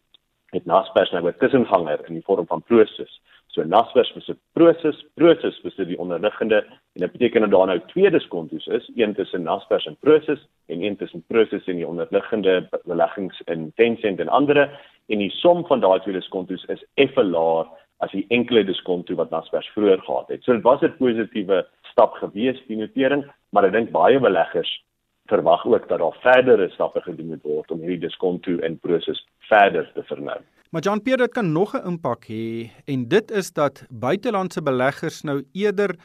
het 0.56 0.66
Naspers 0.66 1.12
nou 1.12 1.28
'n 1.28 1.38
tussenganger 1.38 2.00
in 2.08 2.14
die 2.14 2.24
vorm 2.24 2.48
van 2.48 2.62
Prosus. 2.62 3.22
So 3.48 3.64
Naspers 3.64 4.12
is 4.16 4.30
'n 4.30 4.40
Prosus, 4.54 5.06
Prosus 5.16 5.60
is 5.64 5.76
die 5.76 6.00
onderliggende 6.00 6.66
en 6.94 7.02
dit 7.02 7.12
beteken 7.12 7.42
dat 7.42 7.52
daar 7.52 7.68
nou 7.68 7.82
twee 7.88 8.12
diskontos 8.12 8.68
is, 8.68 8.92
een 8.96 9.14
tussen 9.14 9.44
Naspers 9.44 9.86
en 9.86 9.98
Prosus 10.00 10.48
en 10.66 10.84
een 10.84 10.98
tussen 10.98 11.24
Prosus 11.28 11.66
en 11.66 11.76
die 11.76 11.88
onderliggende 11.88 12.70
beleggings 12.84 13.42
in 13.46 13.72
Tencent 13.76 14.20
en 14.20 14.28
ander 14.28 14.80
en 15.06 15.18
die 15.18 15.32
som 15.32 15.66
van 15.66 15.80
daai 15.80 16.00
twee 16.00 16.14
diskontos 16.14 16.66
is 16.66 16.86
effe 16.94 17.24
laer 17.24 17.66
as 17.98 18.12
die 18.12 18.26
enkele 18.28 18.64
diskonto 18.64 19.16
wat 19.16 19.30
Naspers 19.30 19.70
vroeër 19.70 20.02
gehad 20.02 20.28
het. 20.28 20.44
So 20.44 20.54
dit 20.54 20.64
was 20.64 20.82
'n 20.82 20.98
positiewe 20.98 21.68
stap 21.82 22.14
gewees 22.14 22.62
die 22.68 22.78
notering, 22.78 23.26
maar 23.50 23.66
ek 23.66 23.72
dink 23.72 23.92
baie 23.92 24.20
beleggers 24.20 24.84
verwag 25.28 25.66
ook 25.66 25.88
dat 25.88 26.00
daar 26.00 26.18
verdere 26.22 26.70
stappe 26.70 27.02
gedoen 27.02 27.28
moet 27.28 27.44
word 27.44 27.72
om 27.72 27.80
hierdie 27.80 28.06
diskonto 28.08 28.58
in 28.68 28.80
proses 28.80 29.26
verder 29.50 29.92
te 29.94 30.04
vernou. 30.04 30.40
Maar 30.72 30.82
Jean 30.82 31.02
Pierre 31.02 31.24
dit 31.24 31.34
kan 31.34 31.52
nog 31.52 31.74
'n 31.74 31.88
impak 31.88 32.26
hê 32.28 32.70
en 32.86 33.08
dit 33.08 33.32
is 33.32 33.52
dat 33.52 33.86
buitelandse 33.90 34.62
beleggers 34.62 35.24
nou 35.24 35.44
eerder 35.54 35.96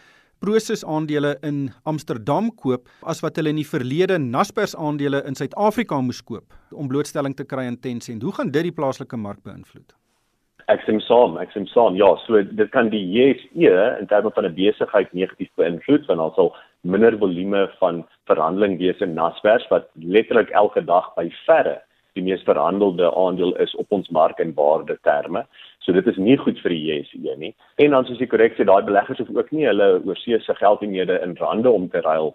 Prosus 0.43 0.85
aandele 0.85 1.37
in 1.47 1.69
Amsterdam 1.87 2.49
koop 2.59 2.89
as 3.07 3.21
wat 3.23 3.37
hulle 3.39 3.53
in 3.55 3.61
die 3.61 3.69
verlede 3.69 4.17
Naspers 4.19 4.73
aandele 4.75 5.21
in 5.29 5.37
Suid-Afrika 5.39 6.01
moes 6.03 6.19
koop 6.27 6.57
om 6.75 6.89
blootstelling 6.91 7.37
te 7.39 7.45
kry 7.45 7.69
aan 7.71 7.79
Tencent. 7.79 8.23
Hoe 8.27 8.33
gaan 8.35 8.51
dit 8.51 8.67
die 8.67 8.75
plaaslike 8.75 9.17
mark 9.17 9.39
beïnvloed? 9.47 9.95
Ek 10.67 10.83
stem 10.83 10.99
saam, 11.07 11.39
ek 11.39 11.55
stem 11.55 11.69
saam. 11.71 11.95
Ja, 11.95 12.17
so 12.25 12.43
dit 12.43 12.71
kan 12.75 12.91
die 12.91 13.05
JSE 13.15 13.77
in 14.01 14.11
terme 14.11 14.35
van 14.35 14.47
'n 14.51 14.55
besigheid 14.59 15.13
negatief 15.13 15.51
beïnvloed 15.55 16.07
want 16.11 16.21
ons 16.21 16.35
sal 16.35 16.51
minder 16.83 17.19
volume 17.19 17.71
van 17.79 18.03
verhandeling 18.27 18.79
wees 18.79 19.01
in 19.01 19.15
Naspers 19.15 19.69
wat 19.71 19.89
letterlik 19.95 20.51
elke 20.51 20.85
dag 20.85 21.15
by 21.15 21.29
verre 21.47 21.81
die 22.17 22.25
mees 22.25 22.43
verhandelde 22.45 23.09
aandeel 23.17 23.55
is 23.65 23.75
op 23.81 23.93
ons 23.97 24.11
mark 24.13 24.41
in 24.43 24.53
waarde 24.57 24.99
terme. 25.07 25.45
So 25.85 25.95
dit 25.97 26.07
is 26.07 26.19
nie 26.21 26.37
goed 26.37 26.61
vir 26.61 26.75
die 26.75 26.83
JSE 26.91 27.37
nie. 27.41 27.55
En 27.81 27.97
dan 27.97 28.07
soos 28.07 28.21
jy 28.21 28.29
korrek 28.31 28.59
sê, 28.59 28.67
daai 28.69 28.85
beleggers 28.87 29.23
hoef 29.23 29.33
ook 29.33 29.53
nie 29.57 29.67
hulle 29.69 29.95
oorsee 30.05 30.41
se 30.45 30.57
geldeenhede 30.61 31.19
in 31.25 31.37
rande 31.41 31.71
om 31.71 31.89
te 31.89 32.05
ruil 32.05 32.35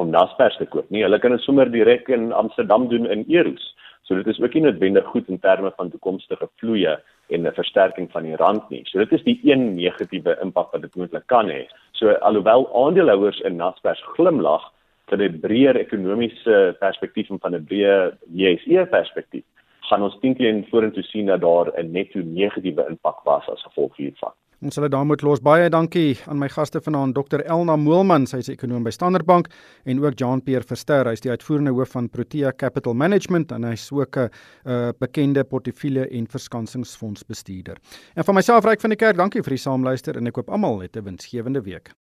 om 0.00 0.10
Naspers 0.10 0.56
te 0.56 0.66
koop 0.70 0.88
nie. 0.90 1.04
Hulle 1.04 1.20
kan 1.20 1.34
dit 1.36 1.44
sommer 1.44 1.68
direk 1.68 2.08
in 2.08 2.30
Amsterdam 2.32 2.88
doen 2.88 3.08
in 3.10 3.26
euros. 3.28 3.74
So 4.08 4.16
dit 4.16 4.26
is 4.32 4.40
ook 4.40 4.54
nie 4.56 4.64
noodwendig 4.64 5.06
goed 5.12 5.28
in 5.28 5.38
terme 5.38 5.72
van 5.76 5.90
toekomstige 5.90 6.48
vloeye 6.58 6.96
en 7.30 7.46
'n 7.46 7.52
versterking 7.54 8.10
van 8.10 8.24
die 8.24 8.36
rand 8.36 8.70
nie. 8.70 8.82
So 8.86 8.98
dit 8.98 9.12
is 9.12 9.22
die 9.22 9.38
een 9.44 9.74
negatiewe 9.74 10.38
impak 10.42 10.72
wat 10.72 10.82
dit 10.82 10.96
moontlik 10.96 11.26
kan 11.26 11.48
hê. 11.48 11.68
So 12.00 12.08
alhoewel 12.08 12.62
aandeelhouers 12.72 13.40
in 13.44 13.56
Naspers 13.56 14.00
glimlag 14.16 14.62
van 15.10 15.20
'n 15.22 15.40
breër 15.40 15.76
ekonomiese 15.76 16.76
perspektief 16.78 17.28
en 17.30 17.38
van 17.38 17.54
'n 17.54 17.66
breë 17.68 18.16
JSE 18.32 18.86
perspektief, 18.90 19.44
gaan 19.80 20.02
ons 20.02 20.16
dink 20.20 20.38
in 20.38 20.66
vorentoe 20.70 21.02
sien 21.02 21.26
dat 21.26 21.40
daar 21.40 21.68
'n 21.76 21.90
netto 21.92 22.20
negatiewe 22.24 22.86
impak 22.88 23.20
was 23.24 23.48
as 23.48 23.62
gevolg 23.62 23.96
hiervan. 23.96 24.32
Ons 24.60 24.76
sal 24.76 24.84
dit 24.84 24.92
daar 24.92 25.06
moet 25.08 25.22
los. 25.24 25.40
Baie 25.40 25.70
dankie 25.72 26.18
aan 26.28 26.36
my 26.36 26.48
gaste 26.52 26.82
vanaand, 26.84 27.14
Dr 27.16 27.40
Elna 27.48 27.78
Moelman, 27.80 28.26
sy 28.28 28.42
is 28.42 28.50
ekonom 28.52 28.84
by 28.84 28.92
Standard 28.92 29.24
Bank 29.24 29.48
en 29.88 30.02
ook 30.02 30.18
Jean-Pierre 30.20 30.68
Verster, 30.68 31.08
hy 31.08 31.16
is 31.16 31.24
die 31.24 31.32
uitvoerende 31.32 31.72
hoof 31.72 31.94
van 31.96 32.10
Protea 32.12 32.52
Capital 32.52 32.92
Management 32.92 33.54
en 33.56 33.64
hy's 33.64 33.88
ook 33.88 34.18
'n 34.18 34.28
uh, 34.68 34.90
bekende 35.00 35.44
portefeulje 35.44 36.04
en 36.10 36.26
verskansingsfondsbestuurder. 36.26 37.80
En 38.14 38.24
van 38.24 38.34
myself 38.34 38.64
Ryk 38.64 38.80
van 38.80 38.90
die 38.90 39.00
Kerk, 39.00 39.16
dankie 39.16 39.42
vir 39.42 39.56
die 39.56 39.64
saamluister 39.64 40.16
en 40.16 40.26
ek 40.26 40.34
koop 40.34 40.50
almal 40.50 40.82
'n 40.82 41.04
winsgewende 41.04 41.64
week. 41.64 41.94